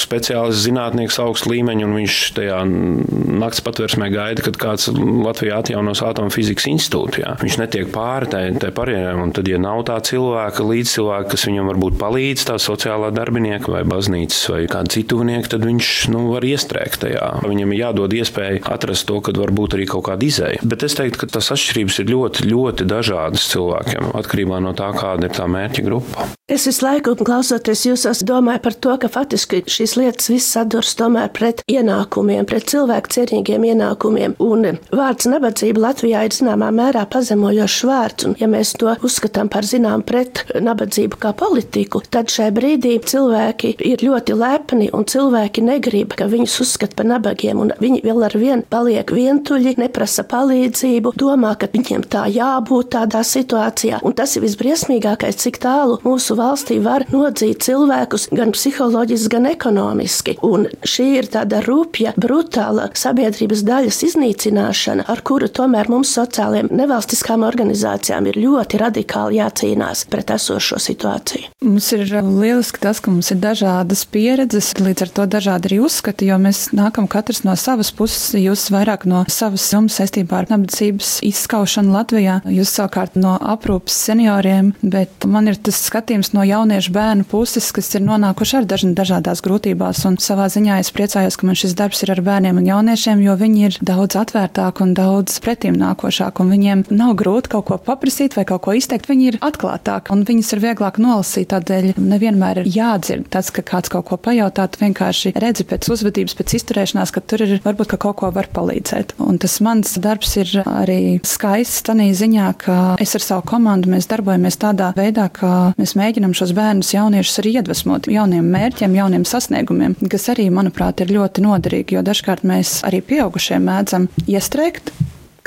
speciālists, 0.00 0.64
zinātnieks 0.66 1.20
augsta 1.22 1.50
līmeņa, 1.52 1.85
un 1.86 1.96
viņš 1.96 2.18
tajā 2.36 2.60
nakts 2.66 3.62
patvērsmē 3.66 4.10
gaida, 4.12 4.44
kad 4.46 4.58
kāds 4.60 4.88
Latvijā 4.92 5.60
atjaunos 5.62 6.02
atomufizikas 6.04 6.68
institūtu. 6.70 7.22
Jā. 7.22 7.36
Viņš 7.42 7.58
netiek 7.62 7.90
pāri 7.94 8.30
tai 8.30 8.72
barjerai, 8.76 9.14
un 9.22 9.32
tad, 9.36 9.48
ja 9.50 9.60
nav 9.62 9.84
tā 9.88 9.96
cilvēka, 10.04 10.66
līdzcilvēka, 10.66 11.30
kas 11.32 11.46
viņam 11.48 11.70
varbūt 11.72 11.98
palīdz, 12.00 12.46
tā 12.50 12.58
sociālā 12.62 13.12
darbinieka 13.14 13.72
vai 13.72 13.82
baznīcas 13.88 14.42
vai 14.52 14.62
kāda 14.70 14.92
cituvnieka, 14.96 15.52
tad 15.56 15.66
viņš 15.66 15.92
nu, 16.14 16.26
var 16.32 16.46
iestrēgt 16.46 17.02
tajā. 17.06 17.30
Viņam 17.46 17.74
ir 17.74 17.82
jādod 17.84 18.16
iespēja 18.16 18.62
atrast 18.76 19.06
to, 19.08 19.20
kad 19.24 19.38
varbūt 19.40 19.78
arī 19.78 19.88
kaut 19.90 20.06
kāda 20.10 20.26
izēja. 20.26 20.62
Bet 20.66 20.84
es 20.86 20.96
teiktu, 20.98 21.22
ka 21.22 21.30
tas 21.38 21.52
atšķirības 21.54 22.00
ir 22.02 22.10
ļoti, 22.12 22.48
ļoti 22.50 22.88
dažādas 22.90 23.46
cilvēkiem, 23.52 24.10
atkarībā 24.20 24.60
no 24.64 24.74
tā, 24.76 24.90
kāda 24.96 25.28
ir 25.28 25.36
tā 25.36 25.48
mērķa 25.50 25.86
grupa. 25.86 26.28
Es 26.50 26.66
visu 26.68 26.84
laiku 26.86 27.16
klausoties 27.18 27.86
jūsos, 27.88 28.22
domāju 28.26 28.62
par 28.62 28.76
to, 28.78 28.92
ka 29.02 29.10
faktiski 29.10 29.64
šīs 29.66 29.96
lietas 29.98 30.30
viss 30.30 30.52
sadurs 30.54 30.94
tomēr 30.98 31.32
pret 31.34 31.64
ienākumiem, 31.76 32.46
pret 32.48 32.68
cilvēku 32.72 33.12
cienīgiem 33.16 33.66
ienākumiem. 33.70 34.36
Un 34.42 34.80
vārds 34.94 35.28
nabadzība 35.30 35.88
Latvijā 35.88 36.24
ir 36.26 36.34
zināmā 36.36 36.70
mērā 36.74 37.06
pazemojošs 37.12 37.78
vārds, 37.88 38.28
un 38.28 38.36
ja 38.40 38.48
mēs 38.50 38.74
to 38.80 38.92
uzskatām 39.06 39.50
par 39.52 39.66
zinām 39.68 40.04
pret 40.06 40.44
nabadzību 40.54 41.20
kā 41.22 41.32
politiku, 41.36 42.02
tad 42.10 42.32
šai 42.32 42.50
brīdī 42.56 42.96
cilvēki 43.06 43.74
ir 43.86 44.04
ļoti 44.06 44.36
lepni 44.38 44.90
un 44.96 45.06
cilvēki 45.08 45.64
negrib, 45.66 46.16
ka 46.18 46.28
viņus 46.30 46.58
uzskata 46.64 46.98
par 46.98 47.10
nabagiem, 47.10 47.60
un 47.62 47.74
viņi 47.80 48.02
vēl 48.04 48.26
ar 48.26 48.36
vienu 48.38 48.66
paliek 48.70 49.12
vientuļi, 49.12 49.76
neprasa 49.80 50.24
palīdzību, 50.28 51.14
domā, 51.18 51.54
ka 51.60 51.68
viņiem 51.72 52.06
tā 52.12 52.26
jābūt 52.32 52.92
tādā 52.96 53.22
situācijā, 53.26 54.00
un 54.06 54.16
tas 54.16 54.36
ir 54.36 54.44
visbriesmīgākais, 54.46 55.38
cik 55.42 55.60
tālu 55.62 55.98
mūsu 56.06 56.36
valstī 56.38 56.78
var 56.82 57.06
nodzīt 57.12 57.64
cilvēkus 57.66 58.28
gan 58.36 58.54
psiholoģiski, 58.56 59.32
gan 59.32 59.50
ekonomiski. 59.50 60.36
Un 60.46 60.68
šī 60.86 61.08
ir 61.20 61.30
tāda 61.32 61.60
rupja, 61.66 62.12
brutāla 62.20 62.88
sabiedrības 62.96 63.62
daļas 63.66 64.02
iznīcināšana, 64.08 65.06
ar 65.10 65.22
kuru 65.26 65.48
tomēr 65.52 65.90
mums 65.92 66.12
sociālajiem 66.16 66.70
nevalstiskām 66.76 67.44
organizācijām 67.46 68.28
ir 68.30 68.40
ļoti 68.40 68.80
radikāli 68.82 69.40
jācīnās 69.40 70.06
pret 70.10 70.32
esošo 70.36 70.78
situāciju. 70.82 71.50
Mums 71.66 71.90
ir 71.96 72.04
lieliski 72.06 72.80
tas, 72.82 73.00
ka 73.02 73.12
mums 73.12 73.30
ir 73.34 73.40
dažādas 73.42 74.04
pieredzes, 74.10 74.72
līdz 74.80 75.06
ar 75.06 75.12
to 75.18 75.26
dažādi 75.36 75.70
arī 75.70 75.80
uzskati, 75.84 76.28
jo 76.30 76.38
mēs 76.42 76.68
nākam 76.76 77.08
katrs 77.10 77.42
no 77.46 77.56
savas 77.58 77.92
puses, 77.96 78.34
jūs 78.38 78.68
vairāk 78.74 79.06
no 79.08 79.24
savas 79.32 79.66
jums 79.72 79.98
saistībā 79.98 80.42
ar 80.42 80.50
nabadzības 80.52 81.16
izskaušanu 81.26 81.94
Latvijā, 81.94 82.38
jūs 82.52 82.74
savukārt 82.78 83.16
no 83.18 83.36
aprūpas 83.40 83.96
senioriem, 84.06 84.72
bet 84.82 85.26
man 85.28 85.50
ir 85.50 85.58
tas 85.58 85.80
skatījums 85.88 86.32
no 86.36 86.44
jauniešu 86.46 86.94
bērnu 86.94 87.26
puses, 87.30 87.70
kas 87.74 87.92
ir 87.96 88.04
nonākuši 88.06 88.60
ar 88.60 88.68
dažādās 88.70 89.42
grūtībās. 89.44 90.04
Un 90.08 90.18
savā 90.22 90.48
ziņā 90.52 90.80
es 90.82 90.92
priecājos, 90.94 91.38
ka 91.38 91.48
man 91.48 91.55
šis 91.58 91.74
darbs 91.78 92.02
ir 92.04 92.12
ar 92.14 92.22
bērniem 92.26 92.60
un 92.60 92.68
jauniešiem, 92.68 93.22
jo 93.24 93.36
viņi 93.40 93.64
ir 93.68 93.78
daudz 93.86 94.18
atvērtāki 94.20 94.84
un 94.84 94.94
daudz 94.96 95.38
pretim 95.44 95.78
nākošāki. 95.80 96.44
Un 96.44 96.52
viņiem 96.54 96.84
nav 96.94 97.14
grūti 97.18 97.52
kaut 97.56 97.68
ko 97.70 97.78
paprasīt 97.82 98.36
vai 98.38 98.46
kaut 98.48 98.64
ko 98.66 98.76
izteikt. 98.76 99.08
Viņi 99.10 99.28
ir 99.32 99.38
atklātāki 99.44 100.12
un 100.14 100.24
viņus 100.28 100.52
ir 100.56 100.62
vieglāk 100.64 101.00
nolasīt. 101.02 101.50
Tādēļ 101.52 101.92
nevienmēr 102.00 102.62
ir 102.62 102.70
jādzird 102.76 103.28
tas, 103.32 103.50
ka 103.54 103.64
kāds 103.66 103.92
kaut 103.92 104.08
ko 104.10 104.20
pajautā. 104.20 104.68
Vienkārši 104.76 105.32
redzi 105.40 105.64
pēc 105.68 105.86
uzvedības, 105.92 106.34
pēc 106.36 106.56
izturēšanās, 106.58 107.12
ka 107.14 107.22
tur 107.22 107.44
ir 107.46 107.56
varbūt 107.64 107.92
ka 107.94 108.00
kaut 108.06 108.18
ko 108.20 108.30
var 108.34 108.48
palīdzēt. 108.52 109.16
Un 109.22 109.38
tas 109.42 109.58
mans 109.64 109.96
darbs 110.02 110.36
ir 110.40 110.50
arī 110.64 111.18
skaists 111.26 111.84
tādā 111.86 112.08
ziņā, 112.16 112.48
ka 112.60 112.76
es 113.02 113.14
ar 113.16 113.24
savu 113.24 113.46
komandu 113.48 113.90
mēs 113.92 114.08
darbojamies 114.10 114.58
tādā 114.60 114.92
veidā, 114.96 115.28
ka 115.32 115.52
mēs 115.78 115.94
mēģinam 115.98 116.34
šos 116.36 116.52
bērnus, 116.56 116.92
jauniešus 116.96 117.40
arī 117.42 117.54
iedvesmot 117.60 118.08
jauniem 118.10 118.46
mērķiem, 118.52 118.96
jauniem 118.96 119.26
sasniegumiem, 119.28 119.96
kas 120.10 120.28
arī, 120.32 120.48
manuprāt, 120.52 121.02
ir 121.02 121.12
ļoti 121.16 121.35
noderīgi, 121.44 121.96
jo 121.96 122.04
dažkārt 122.06 122.46
mēs 122.46 122.80
arī 122.86 123.02
pieaugušie 123.04 123.60
mēdzam 123.62 124.08
iestrēgt 124.26 124.92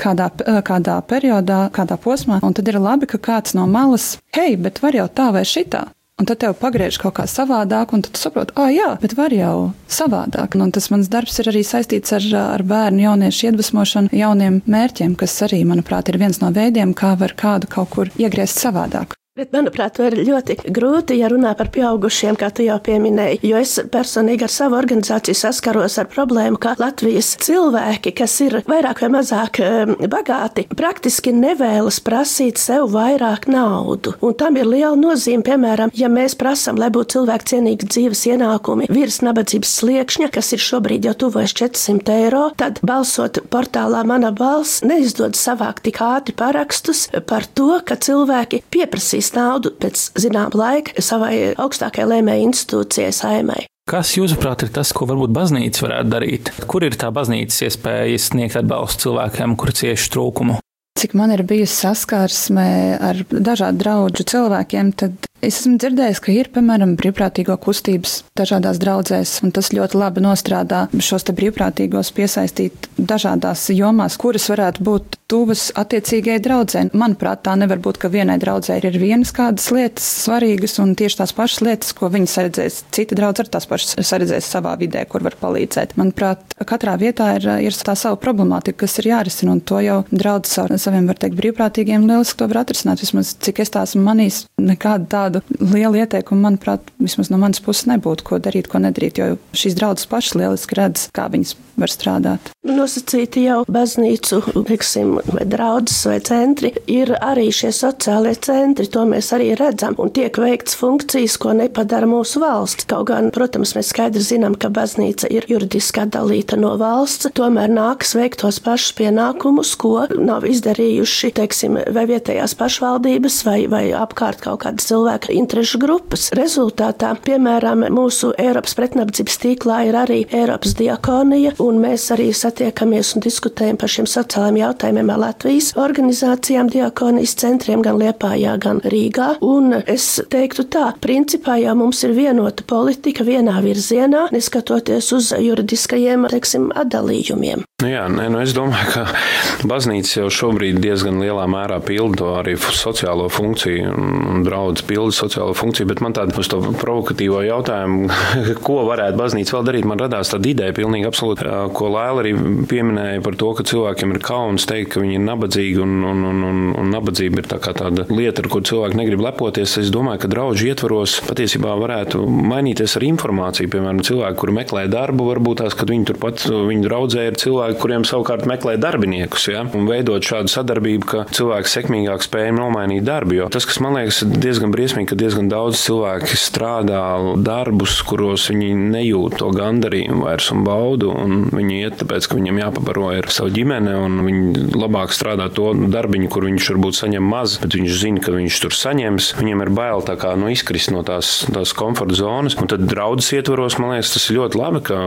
kādā, 0.00 0.30
kādā 0.66 0.98
periodā, 1.06 1.62
kādā 1.74 1.98
posmā, 2.00 2.40
un 2.42 2.56
tad 2.56 2.68
ir 2.70 2.80
labi, 2.80 3.08
ka 3.10 3.20
kāds 3.20 3.56
no 3.58 3.66
malas, 3.70 4.16
hei, 4.36 4.56
bet 4.56 4.82
var 4.84 4.96
jau 4.96 5.08
tā 5.08 5.30
vai 5.36 5.46
šitā. 5.48 5.88
Un 6.20 6.26
tad 6.28 6.42
tev 6.42 6.52
pagriež 6.60 6.98
kaut 7.00 7.14
kā 7.16 7.24
savādāk, 7.24 7.94
un 7.96 8.02
tu 8.04 8.12
saproti, 8.20 8.52
ah, 8.60 8.68
jā, 8.68 8.90
bet 9.00 9.14
var 9.16 9.32
jau 9.32 9.70
savādāk. 9.88 10.58
Un 10.60 10.72
tas 10.76 10.90
mans 10.92 11.08
darbs 11.08 11.40
ir 11.40 11.48
arī 11.48 11.62
saistīts 11.64 12.12
ar, 12.12 12.26
ar 12.58 12.64
bērnu 12.68 13.06
jauniešu 13.06 13.46
iedvesmošanu, 13.48 14.12
jauniem 14.12 14.60
mērķiem, 14.68 15.14
kas 15.16 15.38
arī, 15.48 15.62
manuprāt, 15.64 16.12
ir 16.12 16.20
viens 16.20 16.42
no 16.42 16.52
veidiem, 16.52 16.92
kā 16.92 17.14
var 17.16 17.32
kādu 17.40 17.72
kaut 17.72 17.94
kur 17.96 18.12
iegriezt 18.20 18.60
savādāk. 18.60 19.16
Bet, 19.40 19.54
manuprāt, 19.56 19.94
to 19.96 20.04
ir 20.04 20.18
ļoti 20.20 20.54
grūti, 20.68 21.16
ja 21.16 21.30
runā 21.32 21.54
par 21.56 21.70
pieaugušiem, 21.72 22.36
kā 22.36 22.50
tu 22.52 22.60
jau 22.60 22.74
pieminēji. 22.84 23.38
Jo 23.48 23.56
es 23.56 23.70
personīgi 23.88 24.44
ar 24.44 24.52
savu 24.52 24.76
organizāciju 24.76 25.38
saskaros 25.38 25.94
ar 26.02 26.10
problēmu, 26.12 26.58
ka 26.60 26.74
Latvijas 26.76 27.30
cilvēki, 27.40 28.12
kas 28.18 28.34
ir 28.44 28.58
vairāk 28.68 29.00
vai 29.00 29.08
mazāk 29.14 29.60
um, 29.64 29.94
bagāti, 30.12 30.66
praktiski 30.76 31.32
nevēlas 31.32 32.02
prasīt 32.04 32.60
sev 32.60 32.90
vairāk 32.92 33.46
naudu. 33.48 34.12
Un 34.20 34.36
tam 34.36 34.58
ir 34.60 34.68
liela 34.68 34.92
nozīme, 35.00 35.40
piemēram, 35.46 35.94
ja 35.96 36.12
mēs 36.12 36.36
prasām, 36.36 36.76
lai 36.76 36.90
būtu 36.92 37.16
cilvēku 37.16 37.48
cienīgi 37.54 37.88
dzīves 37.88 38.26
ienākumi 38.34 38.90
virs 38.92 39.22
nabadzības 39.24 39.72
sliekšņa, 39.80 40.30
kas 40.36 40.52
ir 40.52 40.64
šobrīd 40.66 41.08
jau 41.08 41.16
tuvojas 41.24 41.56
400 41.62 42.18
eiro, 42.26 42.42
tad 42.60 42.82
balsot 42.84 43.40
portālā 43.48 44.04
Mana 44.04 44.34
balss 44.36 44.84
neizdodas 44.84 45.40
savākt 45.48 45.86
tik 45.88 46.04
ātri 46.04 46.36
parakstus 46.36 47.06
par 47.24 47.48
to, 47.48 47.72
ka 47.88 47.96
cilvēki 47.96 48.60
pieprasīs 48.68 49.29
atdalīs 49.30 49.34
naudu 49.34 49.70
pēc 49.78 50.10
zināma 50.18 50.56
laika 50.56 51.02
savai 51.02 51.54
augstākajai 51.56 52.08
lēmēji 52.08 52.46
institūcijai 52.48 53.12
saimai. 53.12 53.66
Kas, 53.90 54.14
jūsuprāt, 54.16 54.62
ir 54.62 54.70
tas, 54.70 54.92
ko 54.92 55.06
varbūt 55.06 55.32
baznīca 55.34 55.86
varētu 55.86 56.10
darīt? 56.10 56.50
Kur 56.66 56.84
ir 56.84 56.94
tā 56.94 57.10
baznīcas 57.10 57.62
iespēja 57.66 58.18
sniegt 58.18 58.56
atbalstu 58.56 59.08
cilvēkiem, 59.08 59.56
kuri 59.56 59.74
cieši 59.74 60.10
trūkumu? 60.14 60.60
Cik 61.00 61.14
man 61.16 61.32
ir 61.32 61.42
bijusi 61.42 61.74
saskarsme 61.86 62.98
ar 63.00 63.24
dažādu 63.30 63.80
draugu 63.80 64.26
cilvēkiem, 64.26 64.92
tad 64.94 65.29
Es 65.40 65.62
esmu 65.62 65.78
dzirdējis, 65.80 66.18
ka 66.20 66.32
ir, 66.34 66.50
piemēram, 66.52 66.98
brīvprātīgo 67.00 67.54
kustības 67.64 68.18
dažādās 68.36 68.76
draudzēs, 68.82 69.38
un 69.46 69.54
tas 69.56 69.70
ļoti 69.72 69.96
labi 69.96 70.20
nostrādā 70.20 70.82
šos 71.00 71.24
brīvprātīgos 71.32 72.12
piesaistīt 72.12 72.90
dažādās 72.98 73.70
jomās, 73.72 74.18
kuras 74.20 74.50
varētu 74.52 74.84
būt 74.84 75.16
tuvas 75.30 75.68
attiecīgajai 75.78 76.42
draudzē. 76.44 76.82
Manuprāt, 76.98 77.44
tā 77.46 77.54
nevar 77.56 77.80
būt, 77.80 78.00
ka 78.02 78.10
vienai 78.12 78.36
draudzē 78.42 78.80
ir 78.82 78.98
vienas 79.00 79.32
kādas 79.32 79.70
lietas 79.72 80.04
svarīgas, 80.26 80.76
un 80.82 80.92
tieši 80.98 81.20
tās 81.22 81.32
pašas 81.36 81.62
lietas, 81.64 81.94
ko 81.96 82.10
viņi 82.12 82.28
saredzēs, 82.28 82.80
cita 82.92 83.16
draudze 83.16 83.46
ar 83.46 83.52
tās 83.54 83.68
pašas 83.70 83.96
saredzēs 84.10 84.50
savā 84.50 84.74
vidē, 84.80 85.06
kur 85.08 85.24
var 85.24 85.38
palīdzēt. 85.40 85.94
Manuprāt, 86.00 86.42
katrā 86.68 86.96
vietā 87.00 87.30
ir, 87.38 87.46
ir 87.64 87.78
tā 87.78 87.94
sava 87.96 88.18
problemātika, 88.20 88.82
kas 88.82 88.98
ir 89.00 89.12
jārisina, 89.12 89.54
un 89.54 89.62
to 89.64 89.78
jau 89.86 90.00
draudzes 90.10 90.58
ar 90.64 90.74
saviem, 90.82 91.06
var 91.08 91.22
teikt, 91.22 91.38
brīvprātīgiem 91.38 92.08
lieliski 92.10 92.42
to 92.42 92.50
var 92.50 92.64
atrisināt. 92.64 93.04
Vismaz 93.06 93.32
cik 93.40 93.62
es 93.62 93.72
tās 93.72 93.94
manīs, 93.96 94.42
nekāda 94.60 95.06
tāda 95.14 95.29
tādu 95.30 95.42
lielu 95.72 96.02
ieteikumu, 96.02 96.42
manuprāt, 96.48 96.90
vismaz 97.00 97.30
no 97.30 97.38
manas 97.40 97.62
puses 97.62 97.88
nebūtu, 97.90 98.26
ko 98.26 98.38
darīt, 98.42 98.70
ko 98.70 98.80
nedarīt, 98.82 99.20
jo 99.20 99.36
šīs 99.56 99.76
draudzes 99.78 100.08
pašas 100.10 100.36
lieliski 100.38 100.78
redz, 100.78 101.08
kā 101.14 101.28
viņas 101.32 101.56
var 101.80 101.92
strādāt. 101.92 102.50
Nosacīti 102.66 103.46
jau 103.46 103.62
baznīcu, 103.70 104.40
teiksim, 104.68 105.14
vai 105.30 105.46
draudzes 105.48 106.02
vai 106.08 106.18
centri 106.24 106.72
ir 106.90 107.14
arī 107.16 107.48
šie 107.54 107.70
sociālie 107.74 108.34
centri, 108.36 108.88
to 108.90 109.06
mēs 109.08 109.30
arī 109.36 109.52
redzam, 109.58 109.96
un 110.00 110.12
tiek 110.14 110.36
veikts 110.40 110.76
funkcijas, 110.78 111.38
ko 111.40 111.54
nepadara 111.56 112.08
mūsu 112.10 112.42
valsts. 112.42 112.88
Kaut 112.90 113.08
gan, 113.10 113.30
protams, 113.34 113.74
mēs 113.76 113.92
skaidri 113.94 114.22
zinām, 114.24 114.56
ka 114.60 114.68
baznīca 114.72 115.30
ir 115.32 115.46
juridiski 115.50 116.04
atdalīta 116.04 116.58
no 116.60 116.74
valsts, 116.80 117.30
tomēr 117.36 117.72
nāks 117.72 118.14
veikt 118.18 118.42
tos 118.44 118.60
pašus 118.64 118.92
pienākumus, 119.00 119.72
ko 119.80 120.04
nav 120.20 120.44
izdarījuši, 120.48 121.32
teiksim, 121.40 121.80
vai 121.94 122.06
vietējās 122.10 122.56
pašvaldības 122.60 123.40
vai, 123.48 123.58
vai 123.72 123.84
apkārt 123.96 124.44
kaut 124.44 124.64
kāda 124.64 124.84
cilvēka 124.84 125.19
cilvēku 125.20 125.32
interešu 125.32 125.78
grupas. 125.78 126.30
Rezultātā, 126.32 127.14
piemēram, 127.24 127.84
mūsu 127.92 128.32
Eiropas 128.38 128.74
pretnabadzības 128.74 129.38
tīklā 129.42 129.88
ir 129.88 129.96
arī 129.96 130.26
Eiropas 130.32 130.74
diakonija, 130.74 131.54
un 131.60 131.80
mēs 131.80 132.10
arī 132.12 132.32
satiekamies 132.32 133.14
un 133.16 133.22
diskutējam 133.24 133.76
par 133.76 133.88
šiem 133.88 134.06
sociālajiem 134.06 134.60
jautājumiem 134.60 135.10
ar 135.10 135.20
Latvijas 135.20 135.72
organizācijām, 135.76 136.70
diakonijas 136.70 137.34
centriem 137.36 137.82
gan 137.82 137.98
Liepājā, 138.00 138.56
gan 138.58 138.80
Rīgā. 138.80 139.36
Un 139.40 139.74
es 139.86 140.20
teiktu 140.30 140.66
tā, 140.70 140.92
principā 141.00 141.58
jau 141.60 141.74
mums 141.76 142.02
ir 142.04 142.14
vienota 142.16 142.64
politika 142.64 143.24
vienā 143.24 143.60
virzienā, 143.62 144.28
neskatoties 144.32 145.12
uz 145.12 145.32
juridiskajiem, 145.36 146.28
teiksim, 146.30 146.70
atdalījumiem. 146.76 147.64
Nu 147.80 147.88
jā, 147.88 148.04
nē, 148.12 148.26
nu 148.28 148.42
es 148.42 148.52
domāju, 148.52 148.90
ka 148.92 149.68
baznīca 149.68 150.18
jau 150.20 150.30
šobrīd 150.40 150.82
diezgan 150.84 151.20
lielā 151.22 151.46
mērā 151.48 151.78
pilda 151.84 152.34
arī 152.42 152.56
sociālo 152.60 153.30
funkciju 153.32 153.94
un 153.96 154.44
draudz 154.44 154.84
pilda 154.84 155.09
sociālo 155.14 155.54
funkciju, 155.56 155.88
bet 155.90 156.02
man 156.04 156.14
tāda 156.16 156.36
uz 156.40 156.48
to 156.50 156.60
provokatīvo 156.80 157.42
jautājumu, 157.46 158.10
ko 158.66 158.80
varētu 158.88 159.18
baznīca 159.20 159.56
vēl 159.56 159.66
darīt, 159.68 159.88
man 159.88 160.02
radās 160.02 160.32
tāda 160.32 160.50
ideja 160.50 160.76
pilnīgi 160.76 161.08
absolūti, 161.08 161.48
ko 161.76 161.90
Lēla 161.90 162.24
arī 162.24 162.34
pieminēja 162.70 163.22
par 163.24 163.36
to, 163.40 163.52
ka 163.56 163.66
cilvēkiem 163.66 164.14
ir 164.14 164.22
kauns 164.24 164.68
teikt, 164.70 164.92
ka 164.94 165.02
viņi 165.02 165.18
ir 165.18 165.24
nabadzīgi 165.26 165.82
un, 165.84 165.96
un, 166.10 166.24
un, 166.30 166.42
un, 166.50 166.62
un 166.80 166.92
nabadzība 166.94 167.42
ir 167.42 167.50
tā 167.50 167.60
kā 167.62 167.74
tāda 167.76 168.06
lieta, 168.10 168.44
ar 168.44 168.50
ko 168.52 168.62
cilvēki 168.66 168.98
negrib 168.98 169.22
lepoties. 169.24 169.76
Es 169.80 169.90
domāju, 169.94 170.22
ka 170.24 170.30
draudži 170.30 170.70
ietvaros 170.72 171.18
patiesībā 171.26 171.74
varētu 171.80 172.22
mainīties 172.26 172.96
ar 172.98 173.06
informāciju. 173.08 173.70
Piemēram, 173.72 174.02
cilvēki, 174.06 174.38
kuri 174.40 174.56
meklē 174.60 174.84
darbu, 174.92 175.28
varbūt 175.30 175.62
tās, 175.62 175.76
kad 175.78 175.90
viņi 175.92 176.08
turpat 176.10 176.44
viņu 176.50 176.86
draudzē 176.86 177.26
ir 177.30 177.38
cilvēki, 177.40 177.78
kuriem 177.82 178.06
savukārt 178.08 178.46
meklē 178.50 178.76
darbiniekus, 178.80 179.48
ja? 179.52 179.64
un 179.76 179.88
veidot 179.88 180.24
šādu 180.24 180.52
sadarbību, 180.52 181.08
ka 181.10 181.24
cilvēks 181.34 181.76
sekmīgāk 181.78 182.24
spēj 182.26 182.52
nomainīt 182.56 183.06
darbu. 183.06 183.36
Jo 183.38 183.48
tas, 183.52 183.66
kas 183.68 183.80
man 183.82 183.96
liekas 183.98 184.22
diezgan 184.26 184.74
briesmīgi, 184.74 184.99
ka 185.08 185.16
diezgan 185.18 185.48
daudz 185.50 185.80
cilvēki 185.84 186.38
strādā 186.38 187.02
darbus, 187.40 187.96
kuros 188.06 188.48
viņi 188.50 188.70
nejūt 188.92 189.38
to 189.40 189.50
gandarījumu 189.54 190.26
vairs 190.26 190.50
un 190.54 190.64
baudu, 190.66 191.10
un 191.14 191.46
viņi 191.52 191.78
iet 191.80 191.98
tāpēc, 192.02 192.28
ka 192.28 192.38
viņiem 192.38 192.60
jāpabaro 192.62 193.10
ar 193.14 193.30
savu 193.32 193.52
ģimeni, 193.54 193.94
un 193.96 194.20
viņi 194.26 194.64
labāk 194.74 195.14
strādā 195.16 195.50
to 195.54 195.72
darbiņu, 195.92 196.30
kur 196.32 196.48
viņš 196.48 196.70
varbūt 196.72 196.98
saņem 197.00 197.30
maz, 197.34 197.58
bet 197.62 197.76
viņš 197.78 198.00
zina, 198.02 198.24
ka 198.24 198.34
viņš 198.36 198.60
tur 198.64 198.76
saņems. 198.76 199.32
Viņiem 199.40 199.64
ir 199.66 199.72
bail 199.76 200.04
kā 200.20 200.34
nu, 200.36 200.50
izkrist 200.52 200.92
no 200.94 201.04
tās, 201.06 201.44
tās 201.52 201.72
komforta 201.76 202.18
zonas, 202.18 202.58
un 202.60 202.70
tad 202.70 202.84
draudzes 202.90 203.32
ietvaros, 203.38 203.78
man 203.80 203.94
liekas, 203.94 204.14
tas 204.16 204.26
ir 204.28 204.40
ļoti 204.40 204.60
labi, 204.60 204.82
ka 204.90 204.98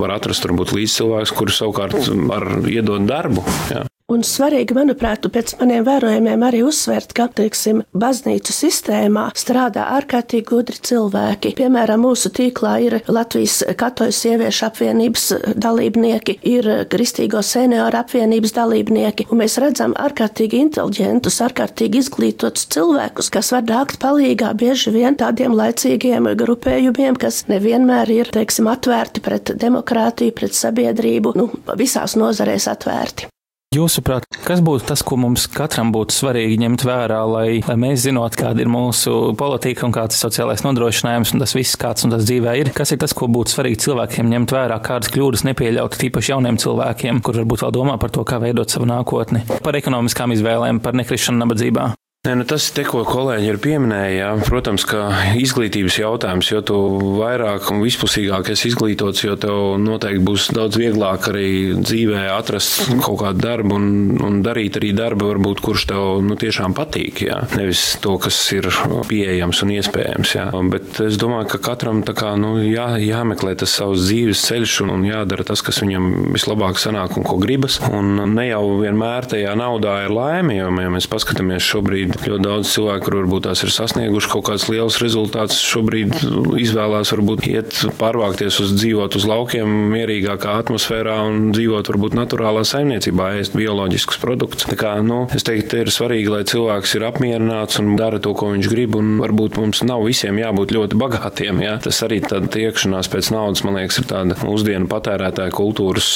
var 0.00 0.16
atrast 0.16 0.46
varbūt 0.48 0.74
līdz 0.78 0.98
cilvēks, 1.00 1.36
kurš 1.36 1.62
savukārt 1.62 2.10
var 2.30 2.48
iedot 2.70 3.06
darbu. 3.08 3.44
Jā. 3.72 3.84
Un 4.08 4.22
svarīgi, 4.24 4.72
manuprāt, 4.72 5.26
pēc 5.28 5.50
maniem 5.60 5.82
vērojumiem 5.84 6.40
arī 6.46 6.62
uzsvērt, 6.64 7.10
ka, 7.12 7.26
teiksim, 7.28 7.82
baznīcu 7.92 8.54
sistēmā 8.56 9.26
strādā 9.36 9.84
ārkārtīgi 9.98 10.46
gudri 10.48 10.80
cilvēki. 10.88 11.50
Piemēram, 11.58 12.06
mūsu 12.06 12.32
tīklā 12.32 12.72
ir 12.86 12.96
Latvijas 13.04 13.58
katoļu 13.76 14.16
sieviešu 14.16 14.64
apvienības 14.70 15.26
dalībnieki, 15.60 16.38
ir 16.54 16.70
Kristīgo 16.88 17.44
senioru 17.44 18.00
apvienības 18.00 18.56
dalībnieki, 18.56 19.28
un 19.28 19.42
mēs 19.42 19.60
redzam 19.60 19.92
ārkārtīgi 20.00 20.64
inteliģentus, 20.64 21.42
ārkārtīgi 21.50 22.00
izglītotus 22.06 22.64
cilvēkus, 22.72 23.28
kas 23.36 23.52
var 23.52 23.68
nākt 23.68 24.00
palīgā 24.00 24.56
bieži 24.56 24.96
vien 24.96 25.20
tādiem 25.20 25.52
laicīgiem 25.52 26.32
grupējumiem, 26.32 27.20
kas 27.20 27.44
nevienmēr 27.52 28.16
ir, 28.22 28.32
teiksim, 28.32 28.72
atvērti 28.72 29.20
pret 29.20 29.52
demokrātiju, 29.60 30.40
pret 30.40 30.56
sabiedrību, 30.56 31.36
nu, 31.36 31.52
visās 31.76 32.16
nozarēs 32.16 32.72
atvērti. 32.72 33.34
Jūsuprāt, 33.76 34.24
kas 34.46 34.62
būtu 34.64 34.86
tas, 34.88 35.02
ko 35.04 35.18
mums 35.20 35.42
katram 35.52 35.90
būtu 35.92 36.14
svarīgi 36.16 36.56
ņemt 36.62 36.86
vērā, 36.88 37.18
lai, 37.28 37.58
lai 37.66 37.74
mēs 37.76 38.06
zinātu, 38.06 38.38
kāda 38.40 38.64
ir 38.64 38.70
mūsu 38.72 39.34
politika 39.36 39.84
un 39.84 39.92
kāds 39.92 40.16
ir 40.16 40.22
sociālais 40.22 40.64
nodrošinājums 40.64 41.34
un 41.36 41.44
tas 41.44 41.52
viss, 41.52 41.76
kāds 41.76 42.08
un 42.08 42.16
tas 42.16 42.24
dzīvē 42.24 42.56
ir? 42.62 42.72
Kas 42.72 42.96
ir 42.96 43.02
tas, 43.04 43.12
ko 43.12 43.28
būtu 43.28 43.52
svarīgi 43.52 43.82
cilvēkiem 43.84 44.32
ņemt 44.32 44.56
vērā, 44.56 44.80
kādas 44.88 45.12
kļūdas 45.12 45.44
nepieļaut, 45.50 46.00
tīpaši 46.00 46.32
jauniem 46.32 46.56
cilvēkiem, 46.64 47.20
kur 47.20 47.42
varbūt 47.42 47.66
vēl 47.66 47.76
domā 47.76 48.00
par 48.00 48.16
to, 48.16 48.24
kā 48.24 48.40
veidot 48.40 48.72
savu 48.72 48.88
nākotni, 48.88 49.44
par 49.60 49.76
ekonomiskām 49.76 50.32
izvēlēm, 50.32 50.80
par 50.80 50.96
nekrišanu 50.96 51.44
nabadzībā? 51.44 51.90
Nē, 52.28 52.34
nu 52.36 52.44
tas, 52.44 52.66
te, 52.76 52.82
ko 52.84 53.06
kolēģi 53.08 53.46
ir 53.48 53.56
pieminējuši, 53.64 54.16
jā, 54.18 54.26
protams, 54.44 54.82
ka 54.84 55.06
izglītības 55.40 55.94
jautājums, 55.96 56.50
jo 56.50 56.58
tu 56.60 56.74
vairāk 57.16 57.70
un 57.72 57.78
vispusīgāk 57.80 58.50
esi 58.52 58.68
izglītots, 58.68 59.22
jo 59.24 59.36
tev 59.40 59.78
noteikti 59.80 60.20
būs 60.26 60.50
daudz 60.52 60.76
vieglāk 60.76 61.30
arī 61.30 61.46
dzīvē 61.78 62.26
atrast 62.34 62.90
kaut 63.00 63.22
kādu 63.22 63.40
darbu 63.46 63.78
un, 63.78 63.86
un 64.20 64.36
darīt 64.44 64.76
arī 64.76 64.90
darbu, 64.98 65.30
varbūt, 65.30 65.62
kurš 65.64 65.86
tev 65.88 66.18
nu, 66.26 66.36
tiešām 66.36 66.74
patīk. 66.76 67.22
Jā. 67.30 67.38
Nevis 67.56 67.86
to, 68.04 68.18
kas 68.20 68.42
ir 68.52 68.68
pieejams 69.08 69.64
un 69.64 69.72
iespējams. 69.78 70.34
Jā. 70.36 70.44
Bet 70.68 71.00
es 71.06 71.16
domāju, 71.16 71.48
ka 71.54 71.62
katram 71.70 72.04
kā, 72.04 72.34
nu, 72.36 72.58
jā, 72.60 72.90
jāmeklē 73.00 73.56
tas 73.64 73.78
savs 73.80 74.04
dzīves 74.04 74.44
ceļš 74.50 74.76
un, 74.84 74.92
un 74.98 75.08
jādara 75.08 75.48
tas, 75.48 75.64
kas 75.64 75.80
viņam 75.80 76.12
vislabāk 76.36 76.76
sanāk 76.76 77.16
un 77.16 77.24
ko 77.24 77.40
gribas. 77.40 77.80
Un 77.88 78.20
ne 78.36 78.50
jau 78.50 78.62
vienmēr 78.84 79.32
tajā 79.32 79.56
naudā 79.56 80.02
ir 80.04 80.12
laime, 80.12 80.60
jo, 80.60 80.68
ja 80.84 80.92
mēs 80.92 81.08
paskatāmies 81.08 81.64
šobrīd 81.72 82.17
ļoti 82.26 82.44
daudz 82.44 82.72
cilvēku, 82.74 83.04
kur 83.06 83.18
varbūt 83.20 83.46
tās 83.48 83.62
ir 83.64 83.72
sasnieguši 83.74 84.30
kaut 84.32 84.46
kāds 84.48 84.66
liels 84.72 84.98
rezultāts, 85.02 85.60
šobrīd 85.62 86.14
izvēlās 86.60 87.12
varbūt 87.14 87.46
iet 87.50 87.78
pārvākties 88.00 88.60
uz 88.64 88.74
dzīvot 88.78 89.18
uz 89.18 89.26
laukiem 89.28 89.70
mierīgākā 89.92 90.56
atmosfērā 90.62 91.18
un 91.28 91.50
dzīvot 91.54 91.90
varbūt 91.92 92.16
naturālā 92.18 92.64
saimniecībā, 92.68 93.30
ēst 93.40 93.56
bioloģiskus 93.58 94.20
produktus. 94.22 94.68
Tā 94.68 94.78
kā, 94.78 94.94
nu, 95.04 95.24
es 95.34 95.46
teiktu, 95.46 95.82
ir 95.82 95.92
svarīgi, 95.94 96.32
lai 96.32 96.42
cilvēks 96.48 96.96
ir 96.98 97.06
apmierināts 97.08 97.80
un 97.82 97.94
dara 97.98 98.20
to, 98.22 98.34
ko 98.38 98.52
viņš 98.54 98.70
grib, 98.72 98.96
un 98.98 99.16
varbūt 99.22 99.60
mums 99.60 99.82
nav 99.86 100.04
visiem 100.06 100.38
jābūt 100.40 100.74
ļoti 100.76 100.98
bagātiem. 101.00 101.62
Ja? 101.64 101.76
Tas 101.82 102.00
arī 102.06 102.20
tāda 102.24 102.50
tiekšanās 102.54 103.10
pēc 103.12 103.32
naudas, 103.34 103.64
man 103.66 103.78
liekas, 103.78 104.00
ir 104.02 104.08
tāda 104.10 104.38
mūsdienu 104.42 104.90
patērētāja 104.90 105.54
kultūras 105.54 106.08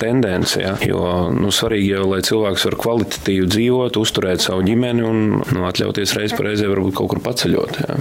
tendence. 0.00 0.60
Ja? 0.60 0.76
Jo 0.84 1.30
nu, 1.34 1.52
svarīgi 1.54 1.94
jau, 1.94 2.06
lai 2.12 2.22
cilvēks 2.26 2.66
var 2.68 2.78
kvalitatīvi 2.84 3.48
dzīvot, 3.50 3.98
uzturēt 4.00 4.44
savu 4.44 4.64
ģimeni 4.66 5.06
un 5.06 5.20
nu, 5.54 5.66
atļauties 5.68 6.16
reiz 6.18 6.36
reizē 6.36 6.70
varbūt 6.70 6.96
kaut 6.98 7.14
kur 7.14 7.22
paceļot. 7.24 7.80
Ja? 7.86 8.00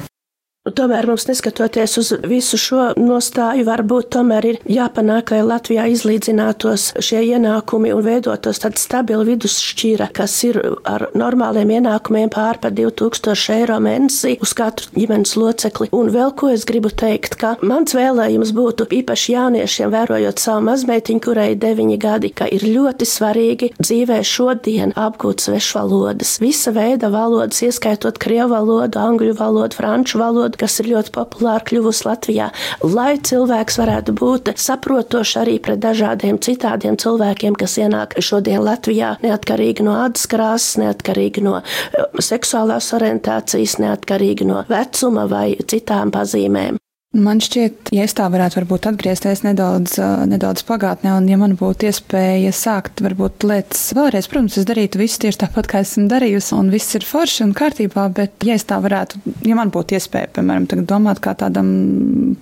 Tomēr 0.76 1.08
mums, 1.10 1.26
neskatoties 1.30 1.98
uz 2.02 2.12
visu 2.28 2.58
šo 2.60 2.90
nostāju, 3.00 3.66
varbūt 3.68 4.10
tomēr 4.14 4.48
ir 4.52 4.60
jāpanāk, 4.70 5.34
lai 5.34 5.42
Latvijā 5.46 5.88
izlīdzinātos 5.94 6.90
šie 7.04 7.22
ienākumi 7.34 7.94
un 7.96 8.04
veidotos 8.06 8.62
tāda 8.62 8.82
stabila 8.82 9.26
vidusšķira, 9.28 10.10
kas 10.16 10.36
ir 10.48 10.60
ar 10.88 11.08
normāliem 11.18 11.76
ienākumiem 11.80 12.32
pār 12.34 12.60
par 12.62 12.74
2000 12.78 13.56
eiro 13.56 13.80
mēnesī 13.84 14.36
uz 14.44 14.54
katru 14.58 14.92
ģimenes 14.96 15.36
locekli. 15.40 15.90
Un 15.96 16.12
vēl 16.14 16.34
ko 16.40 16.52
es 16.54 16.66
gribu 16.70 16.92
teikt, 16.94 17.38
ka 17.40 17.56
mans 17.66 17.96
vēlējums 17.98 18.54
būtu 18.58 18.90
īpaši 19.00 19.36
jauniešiem, 19.36 19.94
vērojot 19.94 20.42
savu 20.42 20.66
mazmeitiņu, 20.70 21.24
kurai 21.24 21.50
ir 21.54 21.62
9 21.64 21.98
gadi, 22.02 22.34
ka 22.36 22.50
ir 22.52 22.66
ļoti 22.68 23.08
svarīgi 23.10 23.72
dzīvē 23.80 24.22
šodien 24.26 24.94
apgūt 25.00 25.46
svešvalodas. 25.48 26.38
Visa 26.44 26.74
veida 26.76 27.12
valodas, 27.14 27.62
ieskaitot 27.66 28.20
krievu 28.22 28.54
valodu, 28.54 29.00
angļu 29.02 29.36
valodu, 29.40 29.78
franču 29.80 30.20
valodu, 30.22 30.59
kas 30.60 30.80
ir 30.82 30.92
ļoti 30.94 31.14
populāra 31.16 31.64
kļuvusi 31.70 32.08
Latvijā, 32.08 32.50
lai 32.86 33.14
cilvēks 33.30 33.80
varētu 33.82 34.16
būt 34.20 34.54
saprotošs 34.60 35.38
arī 35.44 35.58
pret 35.64 35.82
dažādiem 35.84 36.42
citādiem 36.44 37.00
cilvēkiem, 37.00 37.58
kas 37.60 37.78
ienāk 37.82 38.18
šodien 38.24 38.64
Latvijā, 38.66 39.16
neatkarīgi 39.24 39.86
no 39.88 39.96
ādas 40.04 40.28
krāsas, 40.32 40.80
neatkarīgi 40.84 41.46
no 41.46 41.60
eh, 41.62 42.06
seksuālās 42.20 42.92
orientācijas, 42.98 43.80
neatkarīgi 43.84 44.50
no 44.50 44.66
vecuma 44.70 45.28
vai 45.32 45.48
citām 45.70 46.14
pazīmēm. 46.16 46.80
Man 47.18 47.40
šķiet, 47.42 47.90
ja 47.90 48.04
es 48.06 48.14
tā 48.14 48.28
varētu 48.30 48.60
varbūt 48.60 48.84
atgriezties 48.92 49.40
nedaudz, 49.42 49.96
nedaudz 50.30 50.62
pagātnē, 50.68 51.16
un 51.18 51.26
ja 51.26 51.40
man 51.42 51.56
būtu 51.58 51.88
iespēja 51.90 52.52
sākt 52.54 53.02
varbūt 53.02 53.48
lietas 53.50 53.88
vēlreiz, 53.98 54.28
protams, 54.30 54.60
es 54.62 54.68
darītu 54.70 55.02
visu 55.02 55.18
tieši 55.24 55.40
tāpat, 55.42 55.72
kā 55.72 55.82
esmu 55.82 56.06
darījusi, 56.12 56.54
un 56.60 56.70
viss 56.70 56.94
ir 57.00 57.08
forši 57.10 57.48
un 57.48 57.56
kārtībā, 57.58 58.04
bet 58.14 58.46
ja 58.46 58.60
es 58.60 58.68
tā 58.70 58.78
varētu, 58.84 59.24
ja 59.42 59.58
man 59.58 59.74
būtu 59.74 59.98
iespēja, 59.98 60.30
piemēram, 60.38 60.70
tagad 60.70 60.86
domāt 60.92 61.24
kā 61.26 61.34
tādam 61.40 61.74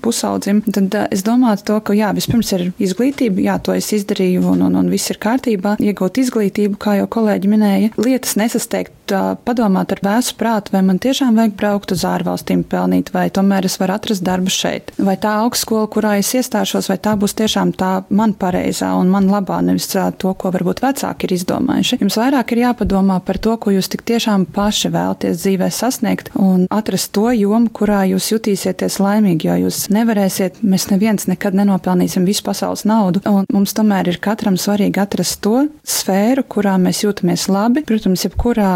pusaudzim, 0.04 0.60
tad 0.68 1.00
es 1.16 1.24
domātu 1.24 1.70
to, 1.72 1.80
ka 1.88 1.96
jā, 1.96 2.12
vispirms 2.20 2.52
ir 2.60 2.68
izglītība, 2.76 3.48
jā, 3.48 3.56
to 3.64 3.72
es 3.72 3.88
izdarīju, 3.96 4.44
un, 4.52 4.68
un, 4.68 4.76
un 4.84 4.92
viss 4.92 5.16
ir 5.16 5.24
kārtībā, 5.24 5.78
iegūt 5.80 6.20
izglītību, 6.26 6.76
kā 6.76 7.00
jau 7.00 7.08
kolēģi 7.16 7.56
minēja, 7.56 7.96
lietas 8.04 8.36
nesasteigt, 8.36 8.92
padomāt 9.48 9.94
ar 9.96 10.02
vēsu 10.04 10.36
prātu, 10.40 10.74
vai 10.76 10.84
man 10.86 11.00
tiešām 11.02 11.38
vajag 11.38 11.56
braukt 11.60 11.94
uz 11.96 12.04
ārvalstīm 12.08 12.64
pelnīt, 12.68 13.12
vai 13.16 13.28
tomēr 13.34 13.68
es 13.68 13.78
varu 13.82 13.96
atrast 13.98 14.26
darbu 14.26 14.52
šeit. 14.54 14.92
Vai 14.98 15.18
tā 15.22 15.38
augstskola, 15.44 15.88
kurā 15.92 16.16
es 16.22 16.34
iestāšos, 16.38 16.90
vai 16.92 16.98
tā 17.02 17.16
būs 17.20 17.36
tiešām 17.38 17.74
tā 17.78 17.92
man 18.10 18.34
pareizā 18.38 18.94
un 19.00 19.12
man 19.14 19.30
labā, 19.32 19.60
nevis 19.66 19.90
to, 19.92 20.34
ko 20.38 20.52
varbūt 20.54 20.82
vecāki 20.84 21.28
ir 21.28 21.36
izdomājuši. 21.38 22.00
Jums 22.04 22.20
vairāk 22.20 22.54
ir 22.54 22.64
jāpadomā 22.66 23.20
par 23.26 23.40
to, 23.42 23.56
ko 23.62 23.74
jūs 23.76 23.90
tik 23.94 24.04
tiešām 24.08 24.48
paši 24.56 24.92
vēlaties 24.94 25.42
dzīvē 25.44 25.70
sasniegt 25.74 26.32
un 26.40 26.68
atrast 26.74 27.12
to 27.16 27.30
jomu, 27.36 27.72
kurā 27.74 28.04
jūs 28.12 28.32
jutīsieties 28.34 29.00
laimīgi, 29.04 29.50
jo 29.50 29.58
jūs 29.68 29.88
nevarēsiet, 29.94 30.62
mēs 30.64 30.90
neviens 30.92 31.28
nekad 31.30 31.58
nenopelnīsim 31.58 32.28
visu 32.28 32.46
pasaules 32.48 32.86
naudu, 32.88 33.24
un 33.30 33.48
mums 33.54 33.76
tomēr 33.78 34.12
ir 34.12 34.22
katram 34.24 34.58
svarīgi 34.60 35.02
atrast 35.02 35.42
to 35.46 35.68
sfēru, 35.88 36.46
kurā 36.48 36.78
mēs 36.82 37.04
jūtamies 37.06 37.48
labi. 37.52 37.86
Protams, 37.88 38.26
jebkurā 38.28 38.72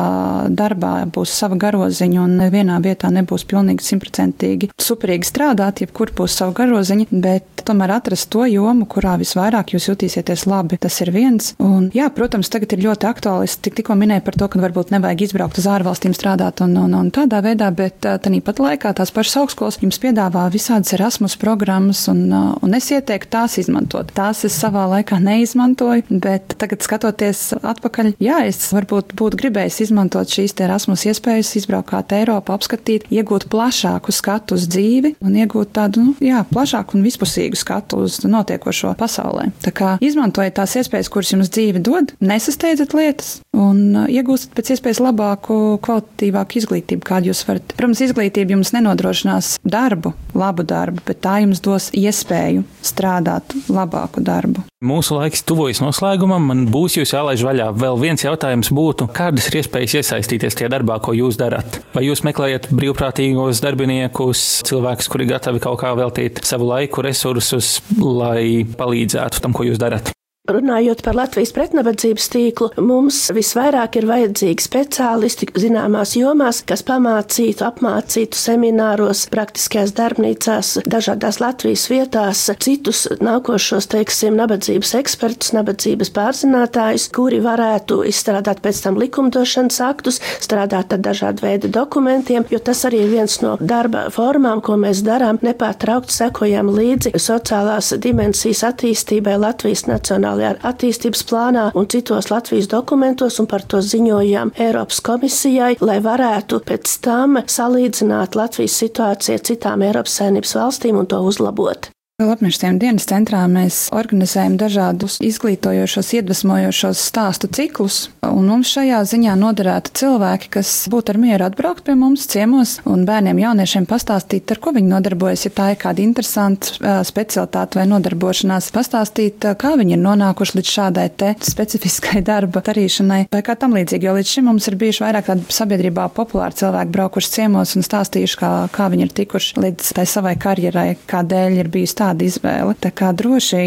darbā 0.49 0.93
būs 1.11 1.33
sava 1.41 1.57
garoziņa 1.61 2.21
un 2.23 2.37
nevienā 2.41 2.79
vietā 2.83 3.11
nebūs 3.13 3.45
pilnīgi 3.49 3.85
simtprocentīgi 3.85 4.71
superīgi 4.81 5.27
strādāt 5.27 5.83
jebkur 5.83 6.13
būs 6.17 6.35
savu 6.41 6.55
garoziņu, 6.57 7.07
bet 7.23 7.63
tomēr 7.67 7.95
atrast 7.97 8.29
to 8.33 8.45
jomu, 8.49 8.87
kurā 8.89 9.15
visvairāk 9.21 9.75
jūs 9.75 9.89
jutīsieties 9.91 10.47
labi. 10.49 10.79
Tas 10.81 10.97
ir 11.03 11.11
viens. 11.13 11.51
Un, 11.61 11.89
jā, 11.95 12.07
protams, 12.13 12.49
tagad 12.51 12.73
ir 12.75 12.83
ļoti 12.87 13.07
aktuāli. 13.09 13.49
Es 13.49 13.57
tik, 13.61 13.75
tikko 13.79 13.95
minēju 13.99 14.25
par 14.25 14.37
to, 14.39 14.49
ka 14.51 14.61
varbūt 14.63 14.93
nevajag 14.95 15.25
izbraukt 15.27 15.59
uz 15.61 15.67
ārvalstīm 15.69 16.15
strādāt 16.17 16.63
un, 16.65 16.75
un, 16.81 16.95
un 16.97 17.11
tādā 17.13 17.41
veidā, 17.45 17.69
bet 17.75 17.99
tāpat 18.01 18.61
laikā 18.63 18.93
tās 18.97 19.13
pašas 19.13 19.37
augstskolas 19.43 19.79
jums 19.81 20.01
piedāvā 20.01 20.47
visādas 20.53 20.93
Erasmus 20.97 21.37
programmas, 21.41 22.03
un, 22.11 22.23
un 22.31 22.77
es 22.77 22.89
ieteiktu 22.91 23.31
tās 23.37 23.57
izmantot. 23.61 24.11
Tās 24.17 24.43
es 24.47 24.57
savā 24.57 24.87
laikā 24.95 25.21
neizmantoju, 25.21 26.19
bet 26.23 26.57
tagad 26.61 26.83
skatoties 26.85 27.51
atpakaļ, 27.61 28.13
jā, 28.21 28.41
es 28.49 28.71
varbūt 28.73 29.15
būtu 29.19 29.39
gribējis 29.43 29.83
izmantot 29.87 30.10
šīs 30.11 30.55
Erasmus 30.61 31.05
iespējas, 31.09 31.55
izbraukt 31.59 32.13
Eiropā, 32.15 32.55
apskatīt, 32.57 33.07
iegūt 33.13 33.47
plašāku 33.51 34.13
skatu 34.15 34.57
uz 34.59 34.67
dzīvi 34.71 35.15
un 35.23 35.37
iegūt 35.39 35.73
tādu 35.77 36.05
nu, 36.05 36.15
jā, 36.23 36.43
plašāku 36.51 36.97
un 36.97 37.05
vispusīgu 37.05 37.59
skatu 37.59 38.03
uz 38.05 38.21
notiekošo 38.25 38.93
pasaulē. 38.99 39.49
Tā 39.63 39.73
kā 39.75 39.95
izmantojiet 40.03 40.57
tās 40.59 40.75
iespējas, 40.79 41.11
kuras 41.11 41.33
jums 41.33 41.51
dzīve 41.53 41.81
dod, 41.83 42.13
nesasteidzat 42.19 42.95
lietas 42.97 43.39
un 43.57 43.79
uh, 43.95 44.07
iegūstat 44.11 44.53
pēc 44.55 44.73
iespējas 44.75 45.01
labāku, 45.03 45.57
kvalitatīvāku 45.83 46.59
izglītību, 46.61 47.03
kādu 47.07 47.31
jūs 47.31 47.43
varat. 47.47 47.73
Protams, 47.77 48.03
izglītība 48.07 48.55
jums 48.55 48.73
nenodrošinās 48.75 49.53
darbu, 49.63 50.13
labu 50.37 50.65
darbu, 50.67 51.03
bet 51.07 51.21
tā 51.25 51.39
jums 51.43 51.63
dos 51.63 51.89
iespēju 51.97 52.63
strādāt 52.85 53.55
labāku 53.71 54.23
darbu. 54.25 54.65
Mūsu 54.81 55.19
laiks 55.19 55.43
tuvojas 55.45 55.81
noslēgumam, 55.83 56.47
man 56.49 56.63
būs 56.71 56.95
jūs 56.97 57.13
jālaiž 57.13 57.43
vaļā. 57.45 57.67
Vēl 57.77 57.99
viens 58.01 58.23
jautājums 58.25 58.71
būtu, 58.73 59.09
kādas 59.13 59.51
ir 59.51 59.59
iespējas 59.61 59.99
iesaistīties 59.99 60.57
tajā 60.57 60.71
darbā, 60.73 60.97
ko 61.03 61.13
jūs 61.13 61.37
darat? 61.37 61.81
Vai 61.93 62.07
jūs 62.07 62.23
meklējat 62.25 62.71
brīvprātīgos 62.73 63.61
darbiniekus, 63.61 64.45
cilvēkus, 64.69 65.11
kuri 65.11 65.29
gatavi 65.29 65.61
kaut 65.61 65.83
kā 65.83 65.93
veltīt 65.99 66.41
savu 66.47 66.71
laiku, 66.71 67.05
resursus, 67.05 67.77
lai 67.99 68.65
palīdzētu 68.79 69.45
tam, 69.45 69.53
ko 69.53 69.69
jūs 69.69 69.81
darat? 69.81 70.15
Runājot 70.49 71.03
par 71.05 71.13
Latvijas 71.13 71.51
pretnabadzības 71.53 72.25
tīklu, 72.33 72.67
mums 72.81 73.27
visvairāk 73.29 73.99
ir 73.99 74.07
vajadzīgi 74.09 74.63
speciālisti 74.65 75.45
zināmās 75.53 76.15
jomās, 76.17 76.63
kas 76.65 76.81
pamācītu, 76.87 77.61
apmācītu 77.67 78.39
semināros, 78.41 79.27
praktiskajās 79.29 79.93
darbnīcās, 79.99 80.71
dažādās 80.89 81.37
Latvijas 81.43 81.83
vietās, 81.91 82.41
citus 82.65 83.03
nākošos, 83.21 83.85
teiksim, 83.93 84.33
nabadzības 84.39 84.95
ekspertus, 85.03 85.51
nabadzības 85.53 86.09
pārzinātājus, 86.17 87.05
kuri 87.13 87.37
varētu 87.45 87.99
izstrādāt 88.09 88.63
pēc 88.65 88.81
tam 88.87 88.97
likumdošanas 88.97 89.77
aktus, 89.91 90.17
strādāt 90.41 90.97
ar 90.97 91.05
dažādu 91.05 91.45
veidu 91.45 91.69
dokumentiem, 91.69 92.49
jo 92.49 92.57
tas 92.57 92.81
arī 92.89 93.03
ir 93.05 93.13
viens 93.13 93.37
no 93.45 93.59
darba 93.61 94.07
formām, 94.09 94.65
ko 94.65 94.79
mēs 94.87 95.05
darām, 95.05 95.37
nepārtraukt 95.45 96.09
sekojam 96.09 96.73
līdzi 96.73 97.13
sociālās 97.13 97.93
dimensijas 98.01 98.65
attīstībai 98.73 99.37
Latvijas 99.45 99.85
nacionālajā 99.85 100.30
nacionālajā 100.31 100.61
attīstības 100.63 101.23
plānā 101.27 101.71
un 101.75 101.87
citos 101.87 102.29
Latvijas 102.31 102.69
dokumentos 102.71 103.39
un 103.39 103.47
par 103.47 103.61
to 103.63 103.81
ziņojām 103.81 104.53
Eiropas 104.57 105.01
komisijai, 105.01 105.77
lai 105.81 105.99
varētu 105.99 106.61
pēc 106.65 106.99
tam 107.01 107.39
salīdzināt 107.45 108.35
Latvijas 108.35 108.77
situāciju 108.81 109.35
ar 109.35 109.45
citām 109.45 109.81
Eiropas 109.81 110.19
saimnības 110.19 110.55
valstīm 110.55 110.97
un 110.97 111.07
to 111.07 111.19
uzlabot. 111.21 111.91
Lapmešiem 112.21 112.77
dienas 112.77 113.07
centrā 113.09 113.41
mēs 113.49 113.87
organizējam 113.95 114.53
dažādus 114.59 115.17
izglītojošos, 115.25 116.11
iedvesmojošos 116.19 117.01
stāstu 117.09 117.49
ciklus, 117.49 118.11
un 118.27 118.45
mums 118.49 118.69
šajā 118.75 118.99
ziņā 119.09 119.33
noderētu 119.39 119.93
cilvēki, 119.97 120.51
kas 120.57 120.71
būtu 120.91 121.15
ar 121.15 121.19
mieru 121.21 121.47
atbraukt 121.47 121.85
pie 121.87 121.95
mums 121.97 122.27
ciemos 122.29 122.75
un 122.85 123.05
bērniem, 123.07 123.39
jauniešiem 123.41 123.87
pastāstīt, 123.89 124.53
ar 124.53 124.61
ko 124.61 124.73
viņi 124.75 124.91
nodarbojas, 124.91 125.47
ja 125.47 125.53
tā 125.55 125.71
ir 125.73 125.79
kāda 125.81 126.03
interesanta 126.03 127.01
specialitāte 127.07 127.79
vai 127.79 127.87
nodarbošanās, 127.89 128.69
pastāstīt, 128.75 129.47
kā 129.57 129.73
viņi 129.79 129.97
ir 129.97 130.03
nonākuši 130.03 130.59
līdz 130.59 130.73
šādai 130.75 131.07
te 131.17 131.33
specifiskai 131.47 132.21
darba 132.29 132.61
darīšanai 132.65 133.23
vai 133.33 133.43
kā 133.45 133.57
tam 133.59 133.75
līdzīgi, 133.79 134.09
jo 134.09 134.15
līdz 134.19 134.35
šim 134.35 134.49
mums 134.51 134.69
ir 134.69 134.77
bijuši 134.81 135.05
vairāk 135.07 135.31
tādi 135.31 135.57
sabiedrībā 135.57 136.07
populāri 136.15 136.59
cilvēki 136.61 136.95
braukuši 136.99 137.33
ciemos 137.39 137.75
un 137.79 137.87
stāstījuši, 137.87 138.39
kā, 138.43 138.53
kā 138.75 138.91
viņi 138.93 139.07
ir 139.07 139.15
tikuši 139.23 139.65
līdz 139.65 139.93
tai 139.97 140.07
savai 140.09 140.37
karjerai, 140.41 140.89
kādēļ 141.09 141.59
ir 141.63 141.73
bijusi 141.73 141.97
tā 141.97 142.10
tāda 142.11 142.27
izvēle. 142.27 142.75
Tā 142.81 142.91
kā 142.91 143.11
droši 143.15 143.63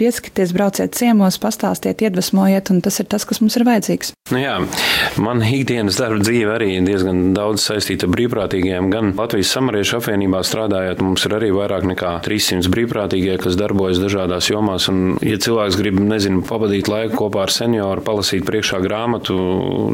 pieskatieties, 0.00 0.54
brauciet 0.56 0.96
ciemos, 0.96 1.36
pastāstiet, 1.40 2.00
iedvesmojiet, 2.02 2.70
un 2.72 2.80
tas 2.84 2.96
ir 3.02 3.08
tas, 3.10 3.26
kas 3.28 3.42
mums 3.42 3.56
ir 3.58 3.66
vajadzīgs. 3.68 4.14
Nu 4.32 4.40
jā, 4.40 4.56
man 5.20 5.42
ikdienas 5.44 5.98
darba 6.00 6.22
dzīve 6.22 6.54
arī 6.54 6.70
diezgan 6.86 7.34
daudz 7.36 7.66
saistīta 7.66 8.06
ar 8.08 8.14
brīvprātīgiem. 8.14 8.88
Gan 8.92 9.12
Latvijas 9.18 9.52
samariešu 9.56 9.98
apvienībā 9.98 10.40
strādājot, 10.46 11.02
mums 11.04 11.26
ir 11.28 11.36
arī 11.36 11.50
vairāk 11.52 11.84
nekā 11.90 12.14
300 12.24 12.72
brīvprātīgie, 12.72 13.36
kas 13.42 13.58
darbojas 13.60 14.00
dažādās 14.00 14.48
jomās. 14.52 14.88
Un, 14.92 15.18
ja 15.26 15.36
cilvēks 15.42 15.76
grib, 15.80 16.00
nezinu, 16.00 16.44
pavadīt 16.48 16.88
laiku 16.90 17.18
kopā 17.24 17.44
ar 17.44 17.54
senioru, 17.54 18.04
palasīt 18.06 18.46
priekšā 18.48 18.80
grāmatu, 18.84 19.36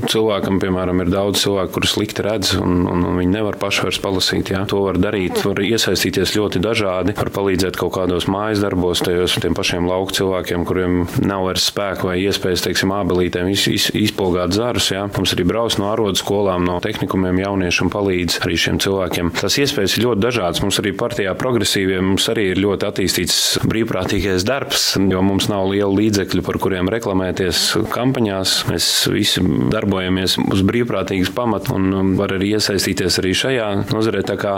cilvēkam, 0.06 0.60
piemēram, 0.62 1.02
ir 1.02 1.12
daudz 1.14 1.42
cilvēku, 1.42 1.74
kurus 1.78 1.96
slikti 1.96 2.26
redz, 2.26 2.54
un, 2.60 2.84
un 2.86 3.08
viņi 3.18 3.34
nevar 3.34 3.58
paši 3.58 3.88
vairs 3.88 4.02
palasīt. 4.04 4.54
Jā. 4.54 4.62
To 4.70 4.84
var 4.86 5.00
darīt, 5.02 5.42
var 5.42 5.64
iesaistīties 5.64 6.36
ļoti 6.36 6.62
dažādi, 6.62 7.16
var 7.16 7.32
palīdzēt 7.34 7.65
kaut 7.74 7.96
kādos 7.96 8.28
mājas 8.30 8.62
darbos, 8.62 9.02
tajos 9.02 9.34
tiem 9.42 9.56
pašiem 9.58 9.88
lauku 9.90 10.14
cilvēkiem, 10.14 10.62
kuriem 10.68 11.00
nav 11.26 11.48
vairs 11.48 11.66
spēka 11.72 12.06
vai 12.06 12.20
iespējas, 12.22 12.62
teiksim, 12.68 12.94
ābelītēm 12.94 13.50
iz, 13.50 13.66
iz, 13.72 13.88
izpolgāt 14.06 14.54
zarus. 14.54 14.92
Jā. 14.94 15.06
Mums 15.16 15.34
arī 15.34 15.46
brauc 15.50 15.74
no 15.80 15.90
arodu 15.90 16.20
skolām, 16.20 16.66
no 16.68 16.78
tehnikumiem 16.84 17.40
jaunieši 17.42 17.82
un 17.84 17.92
palīdz 17.92 18.38
arī 18.46 18.58
šiem 18.62 18.78
cilvēkiem. 18.82 19.32
Tas 19.40 19.58
iespējas 19.62 19.96
ir 19.96 20.06
ļoti 20.06 20.22
dažādas. 20.22 20.62
Mums 20.62 20.80
arī 20.82 20.94
partijā 20.96 21.34
progresīviem 21.38 22.12
mums 22.12 22.28
arī 22.32 22.50
ir 22.52 22.62
ļoti 22.62 22.88
attīstīts 22.90 23.40
brīvprātīgais 23.66 24.46
darbs, 24.46 24.86
jo 25.00 25.24
mums 25.26 25.48
nav 25.50 25.70
liela 25.72 25.90
līdzekļu, 25.96 26.44
par 26.46 26.60
kuriem 26.62 26.92
reklamēties 26.92 27.64
kampaņās. 27.92 28.56
Mēs 28.70 28.90
visi 29.12 29.42
darbojamies 29.72 30.38
uz 30.44 30.62
brīvprātīgas 30.66 31.32
pamata 31.36 31.74
un 31.76 32.14
var 32.18 32.36
arī 32.36 32.54
iesaistīties 32.56 33.20
arī 33.22 33.34
šajā 33.36 33.70
nozarē. 33.90 34.16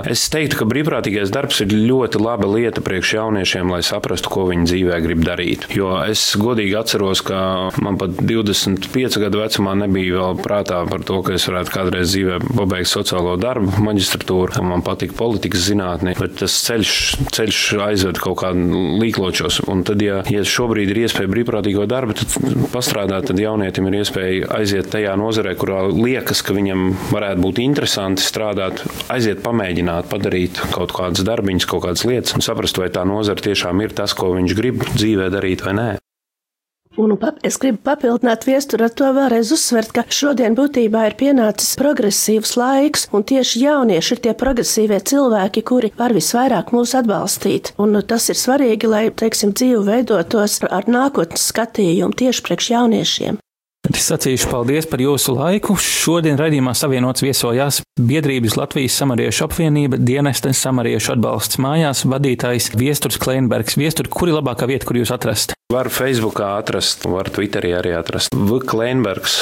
Es 0.09 0.29
teiktu, 0.33 0.61
ka 0.61 0.67
brīvprātīgais 0.71 1.33
darbs 1.35 1.61
ir 1.65 1.73
ļoti 1.75 2.21
laba 2.23 2.49
lieta 2.49 2.83
priekš 2.89 3.15
jauniešiem, 3.19 3.69
lai 3.75 3.83
saprastu, 3.85 4.33
ko 4.33 4.47
viņi 4.49 4.67
dzīvē 4.71 4.99
grib 5.05 5.23
darīt. 5.27 5.69
Jo 5.77 5.99
es 6.09 6.23
godīgi 6.41 6.77
atceros, 6.79 7.23
ka 7.27 7.41
man 7.85 7.99
pat 8.01 8.17
25 8.23 9.21
gadu 9.21 9.43
vecumā 9.43 9.75
nebija 9.83 10.23
vēl 10.23 10.41
prātā 10.41 10.81
par 10.89 11.05
to, 11.07 11.21
ka 11.27 11.37
es 11.37 11.45
varētu 11.51 11.75
kādreiz 11.75 12.15
dzīvē 12.15 12.41
pabeigt 12.47 12.91
sociālo 12.91 13.37
darbu, 13.41 13.77
maģistratūru. 13.85 14.65
Man 14.65 14.85
patika 14.87 15.17
politikas 15.19 15.67
zinātnē, 15.69 16.15
bet 16.19 16.39
tas 16.41 16.55
ceļš, 16.65 16.95
ceļš 17.35 17.61
aizved 17.85 18.21
kaut 18.23 18.41
kādā 18.43 18.83
līkločos. 19.03 19.61
Un 19.69 19.85
tad, 19.87 20.03
ja, 20.05 20.23
ja 20.33 20.45
šobrīd 20.47 20.93
ir 20.95 21.03
iespēja 21.05 21.31
brīvprātīgo 21.33 21.85
darbu, 21.91 22.17
pastrādāt, 22.73 23.29
tad 23.31 23.41
jaunietim 23.43 23.89
ir 23.91 23.99
iespēja 24.01 24.49
aiziet 24.59 24.91
tajā 24.93 25.15
nozarē, 25.21 25.55
kurā 25.59 25.85
liekas, 25.93 26.43
ka 26.47 26.57
viņam 26.57 26.89
varētu 27.13 27.45
būt 27.45 27.63
interesanti 27.65 28.25
strādāt, 28.25 28.83
aiziet 29.13 29.43
pamēģināt, 29.45 30.09
padarīt 30.13 30.63
kaut 30.75 30.95
kādas 30.97 31.25
darbiņas, 31.27 31.69
kaut 31.69 31.85
kādas 31.87 32.07
lietas 32.09 32.37
un 32.37 32.45
saprast, 32.45 32.78
vai 32.81 32.91
tā 32.95 33.05
nozara 33.09 33.49
tiešām 33.49 33.85
ir 33.85 33.97
tas, 33.97 34.15
ko 34.15 34.35
viņš 34.37 34.59
grib 34.59 34.85
dzīvē 34.95 35.33
darīt 35.35 35.67
vai 35.67 35.75
nē. 35.79 35.89
Un 36.99 37.13
es 37.47 37.55
gribu 37.63 37.79
papildināt 37.87 38.43
viesturu 38.43 38.89
ar 38.89 38.95
to 38.99 39.13
vēlreiz 39.15 39.53
uzsvert, 39.55 39.93
ka 39.95 40.03
šodien 40.11 40.57
būtībā 40.59 41.05
ir 41.07 41.15
pienācis 41.21 41.77
progresīvs 41.79 42.57
laiks, 42.59 43.07
un 43.15 43.23
tieši 43.23 43.63
jaunieši 43.63 44.17
ir 44.17 44.23
tie 44.25 44.35
progresīvie 44.41 44.99
cilvēki, 45.11 45.63
kuri 45.63 45.93
var 46.01 46.17
visvairāk 46.17 46.75
mūs 46.75 46.97
atbalstīt. 46.99 47.71
Un 47.79 48.01
tas 48.03 48.27
ir 48.35 48.41
svarīgi, 48.43 48.91
lai, 48.91 49.05
teiksim, 49.15 49.55
dzīve 49.55 49.85
veidotos 49.87 50.59
ar 50.67 50.91
nākotnes 50.91 51.47
skatījumu 51.53 52.19
tieši 52.19 52.49
priekš 52.49 52.73
jauniešiem. 52.75 53.39
Es 53.89 54.05
sacīšu 54.11 54.51
paldies 54.51 54.85
par 54.89 55.01
jūsu 55.01 55.33
laiku. 55.33 55.73
Šodien 55.81 56.37
raidījumā 56.37 56.75
savienots 56.77 57.25
viesojās 57.25 57.81
biedrības 57.97 58.59
Latvijas 58.61 58.99
samariešu 59.01 59.47
apvienība 59.47 59.97
dienesta 59.97 60.53
samariešu 60.53 61.15
atbalsts 61.15 61.61
mājās 61.63 62.05
vadītājs 62.05 62.75
Viesturs 62.77 63.17
Kleinbergs. 63.23 63.79
Viestur, 63.81 64.11
kur 64.13 64.29
ir 64.29 64.37
labākā 64.37 64.69
vieta, 64.69 64.85
kur 64.89 64.99
jūs 65.01 65.13
atrast? 65.15 65.55
Var 65.73 65.89
Facebookā 65.93 66.51
atrast, 66.59 67.07
var 67.09 67.31
Twitterī 67.33 67.73
arī 67.79 67.95
atrast. 67.97 68.35
V. 68.37 68.61
Kleinbergs. 68.69 69.41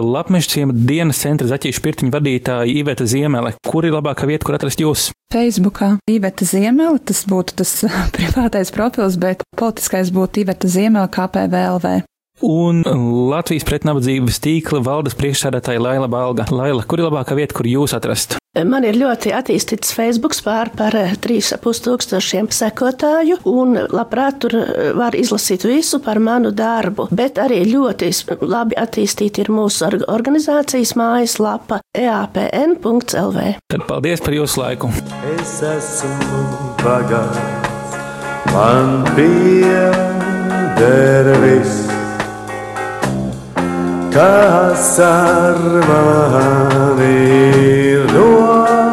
Lapmeža 0.00 0.48
ciemata 0.54 0.86
dienas 0.88 1.18
centra 1.20 1.50
zaķīšu 1.50 1.82
pirtiņu 1.84 2.14
vadītāja 2.14 2.70
Iveta 2.72 3.04
Ziemele. 3.04 3.52
Kur 3.68 3.84
ir 3.84 3.92
labākā 3.92 4.24
vieta, 4.30 4.46
kur 4.48 4.56
atrast 4.56 4.80
jūs? 4.80 5.10
Facebookā 5.34 5.98
Iveta 6.08 6.48
Ziemele, 6.48 6.96
tas 7.04 7.26
būtu 7.28 7.58
tas 7.60 7.74
privātais 8.16 8.72
profils, 8.72 9.20
bet 9.20 9.44
politiskais 9.60 10.14
būtu 10.16 10.46
Iveta 10.46 10.72
Ziemele 10.72 11.12
KPVLV 11.12 12.00
un 12.42 12.82
Latvijas 13.30 13.66
pretnabadzības 13.68 14.40
tīkla 14.42 14.82
valdes 14.84 15.16
priekšsēdētāja 15.18 15.82
Laila 15.82 16.08
Balga. 16.10 16.46
Laila, 16.52 16.84
kur 16.86 17.00
ir 17.00 17.08
labākā 17.08 17.36
vieta, 17.38 17.56
kur 17.56 17.68
jūs 17.68 17.94
atrast? 17.96 18.38
Man 18.52 18.84
ir 18.84 18.98
ļoti 19.00 19.30
attīstīts 19.32 19.94
Facebook 19.96 20.34
pār 20.44 20.68
par 20.76 20.92
3,5 20.92 21.56
tūkstošiem 21.86 22.50
sekotāju, 22.52 23.38
un 23.48 23.78
labprāt 23.88 24.42
tur 24.44 24.58
var 24.98 25.16
izlasīt 25.16 25.64
visu 25.64 26.02
par 26.04 26.20
manu 26.20 26.52
darbu. 26.52 27.08
Bet 27.16 27.40
arī 27.40 27.62
ļoti 27.70 28.10
labi 28.44 28.76
attīstīta 28.76 29.46
ir 29.46 29.50
mūsu 29.54 29.88
organizācijas 30.04 30.92
mājaslapa 31.00 31.80
eapn.lv. 31.96 33.46
Tad 33.72 33.88
paldies 33.88 34.20
par 34.20 34.36
jūsu 34.36 34.60
laiku! 34.60 34.92
Es 35.32 35.56
esmu 35.64 36.44
bagāts, 36.84 37.96
man 38.52 39.00
pieder 39.16 41.32
viss 41.40 42.01
kas 44.14 44.98
ar 45.00 45.58
mani 45.88 47.16
ir 47.92 48.04
noticis. 48.14 48.92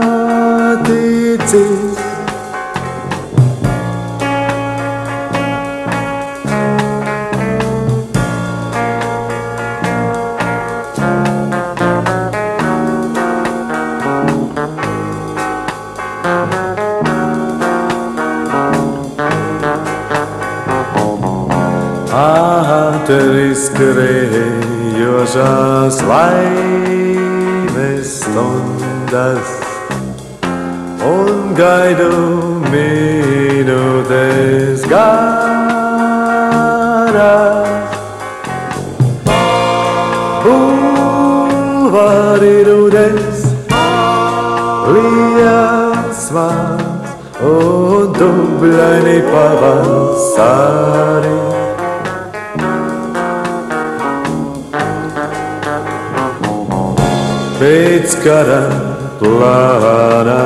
Griežās 25.20 26.00
laimes 26.08 28.08
stundas 28.22 29.50
un 31.04 31.52
gaidu 31.58 32.08
minūtes 32.72 34.86
garās. 34.88 35.60
Bulvāri 40.48 42.56
rudens, 42.72 43.44
liesmās 44.96 46.24
un 47.52 48.16
dubļaini 48.16 49.20
pavasari. 49.28 51.10
Pēc 57.60 58.14
kara 58.24 58.60
plānā 59.20 60.44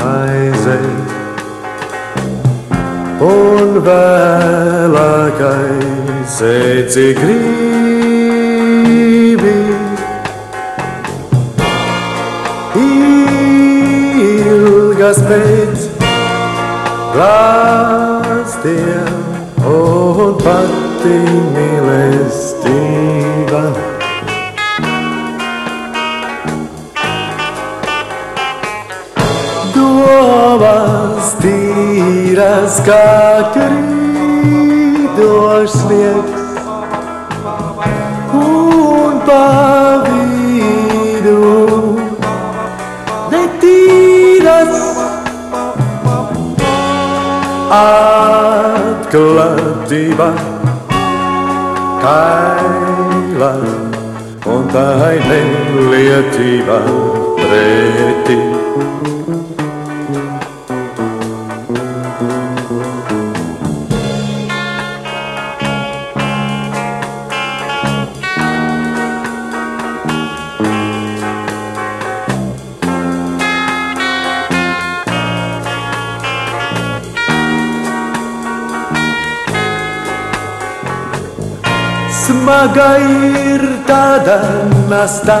maize. 0.00 0.78
Un 3.22 3.78
vēlākais 3.86 5.12
sēci 6.34 7.06
gribi. 7.20 7.52
Ilgas 14.26 15.20
pēc 15.30 15.78
glāstiem 17.14 18.42
un 19.76 20.34
pati 20.42 21.16
mīlestība. 21.54 22.42
Domās 31.22 31.38
tīras 31.38 32.82
kā 32.82 33.46
krītošs 33.54 35.06
liekas 35.86 36.56
un 38.38 39.20
pa 39.28 39.44
vidu 40.08 41.36
netīras 43.30 44.80
atklātība 47.78 49.08
kaila 52.02 53.52
un 54.56 54.66
tā 54.74 54.88
nelietība 55.30 56.82
pretī. 57.38 58.40
Smaga 82.72 82.98
ir 83.52 83.62
tāda 83.86 84.36
nasta. 84.88 85.36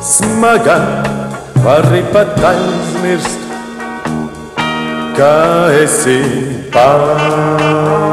Smaga 0.00 0.78
vari 1.64 2.02
pat 2.12 2.40
aizmirst, 2.52 3.38
ka 5.16 5.68
esi 5.82 6.20
pagā. 6.72 8.11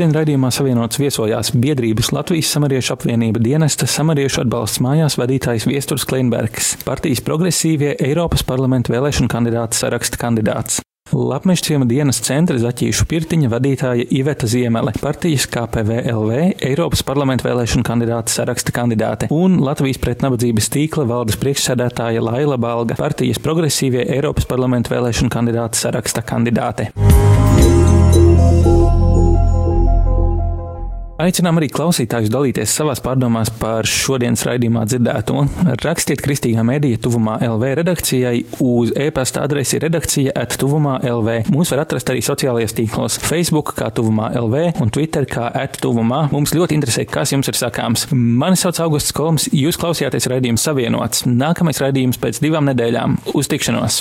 Šodien 0.00 0.14
raidījumā 0.16 0.48
savienots 0.48 0.96
viesojās 0.96 1.50
biedrības 1.60 2.08
Latvijas 2.16 2.54
samariešu 2.54 2.94
apvienība 2.94 3.42
dienesta 3.44 3.84
samariešu 3.84 4.46
atbalsts 4.46 4.80
mājās 4.80 5.18
vadītājs 5.20 5.66
Viesturs 5.68 6.06
Klinbergs, 6.08 6.70
partijas 6.86 7.20
progresīvie 7.26 7.90
Eiropas 8.06 8.40
parlamenta 8.48 8.94
vēlēšanu 8.94 9.28
kandidāta 9.28 9.76
saraksta 9.76 10.16
kandidāts. 10.22 10.80
Lapmešciema 11.12 11.84
dienas 11.84 12.22
centra 12.24 12.56
Zaķīšu 12.62 13.04
Pirtiņa 13.12 13.52
vadītāja 13.52 14.08
Iveta 14.16 14.48
Ziemele, 14.48 14.96
partijas 15.04 15.44
KPVLV, 15.52 16.40
Eiropas 16.70 17.04
parlamenta 17.04 17.50
vēlēšanu 17.50 17.84
kandidāta 17.84 18.32
saraksta 18.32 18.72
kandidāte 18.72 19.28
un 19.36 19.60
Latvijas 19.60 20.00
pretnabadzības 20.00 20.72
tīkla 20.78 21.04
valdes 21.12 21.36
priekšsēdētāja 21.44 22.24
Laila 22.24 22.56
Balga, 22.56 22.96
partijas 22.96 23.44
progresīvie 23.44 24.08
Eiropas 24.16 24.48
parlamenta 24.48 24.96
vēlēšanu 24.96 25.28
kandidāta 25.36 25.84
saraksta 25.84 26.24
kandidāte. 26.24 26.88
Aicinām 31.20 31.58
arī 31.60 31.66
klausītājus 31.68 32.30
dalīties 32.32 32.72
savās 32.72 33.02
pārdomās 33.04 33.50
par 33.60 33.84
šodienas 33.88 34.40
raidījumā 34.48 34.86
dzirdēto. 34.88 35.42
Rakstiet 35.82 36.22
kristīgā 36.24 36.62
mēdīja 36.64 37.02
tuvumā 37.04 37.34
LV 37.44 37.74
redakcijai 37.80 38.38
uz 38.64 38.94
e-pasta 38.96 39.42
adresi 39.44 39.80
redakcija 39.82 40.32
at 40.40 40.56
tuvumā 40.60 40.94
LV. 41.04 41.50
Mūs 41.52 41.74
var 41.74 41.82
atrast 41.84 42.08
arī 42.12 42.22
sociālajos 42.24 42.72
tīklos 42.78 43.18
Facebook 43.20 43.74
kā 43.76 43.90
tuvumā 43.92 44.30
LV 44.40 44.80
un 44.80 44.94
Twitter 44.96 45.28
kā 45.28 45.50
at 45.60 45.76
tuvumā. 45.84 46.22
Mums 46.32 46.56
ļoti 46.56 46.78
interesē, 46.78 47.04
kas 47.04 47.34
jums 47.34 47.52
ir 47.52 47.60
sakāms. 47.60 48.06
Mani 48.14 48.56
sauc 48.56 48.80
Augusts 48.80 49.12
Kolms, 49.16 49.50
jūs 49.52 49.76
klausījāties 49.82 50.30
raidījums 50.32 50.64
savienots. 50.64 51.26
Nākamais 51.28 51.84
raidījums 51.84 52.20
pēc 52.22 52.40
divām 52.40 52.72
nedēļām. 52.72 53.20
Uz 53.36 53.52
tikšanos! 53.52 54.00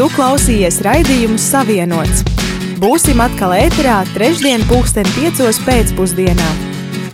Tu 0.00 0.06
klausījies 0.16 0.78
raidījumu 0.80 1.36
Savienots. 1.36 2.22
Būsim 2.80 3.18
atkal 3.20 3.52
ēterā 3.52 3.98
trešdien, 4.14 4.64
pulksten 4.70 5.04
piecos 5.12 5.58
pēcpusdienā. 5.66 6.46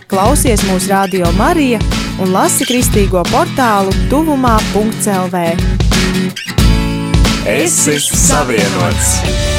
Klausies 0.07 0.63
mūsu 0.69 0.93
radio 0.93 1.27
Marija 1.35 1.81
un 2.23 2.31
lasi 2.31 2.63
kristīgo 2.69 3.25
portālu 3.27 3.91
tuvumā.lv. 4.07 5.43
Es 7.57 7.77
esmu 7.91 8.23
savienots! 8.23 9.56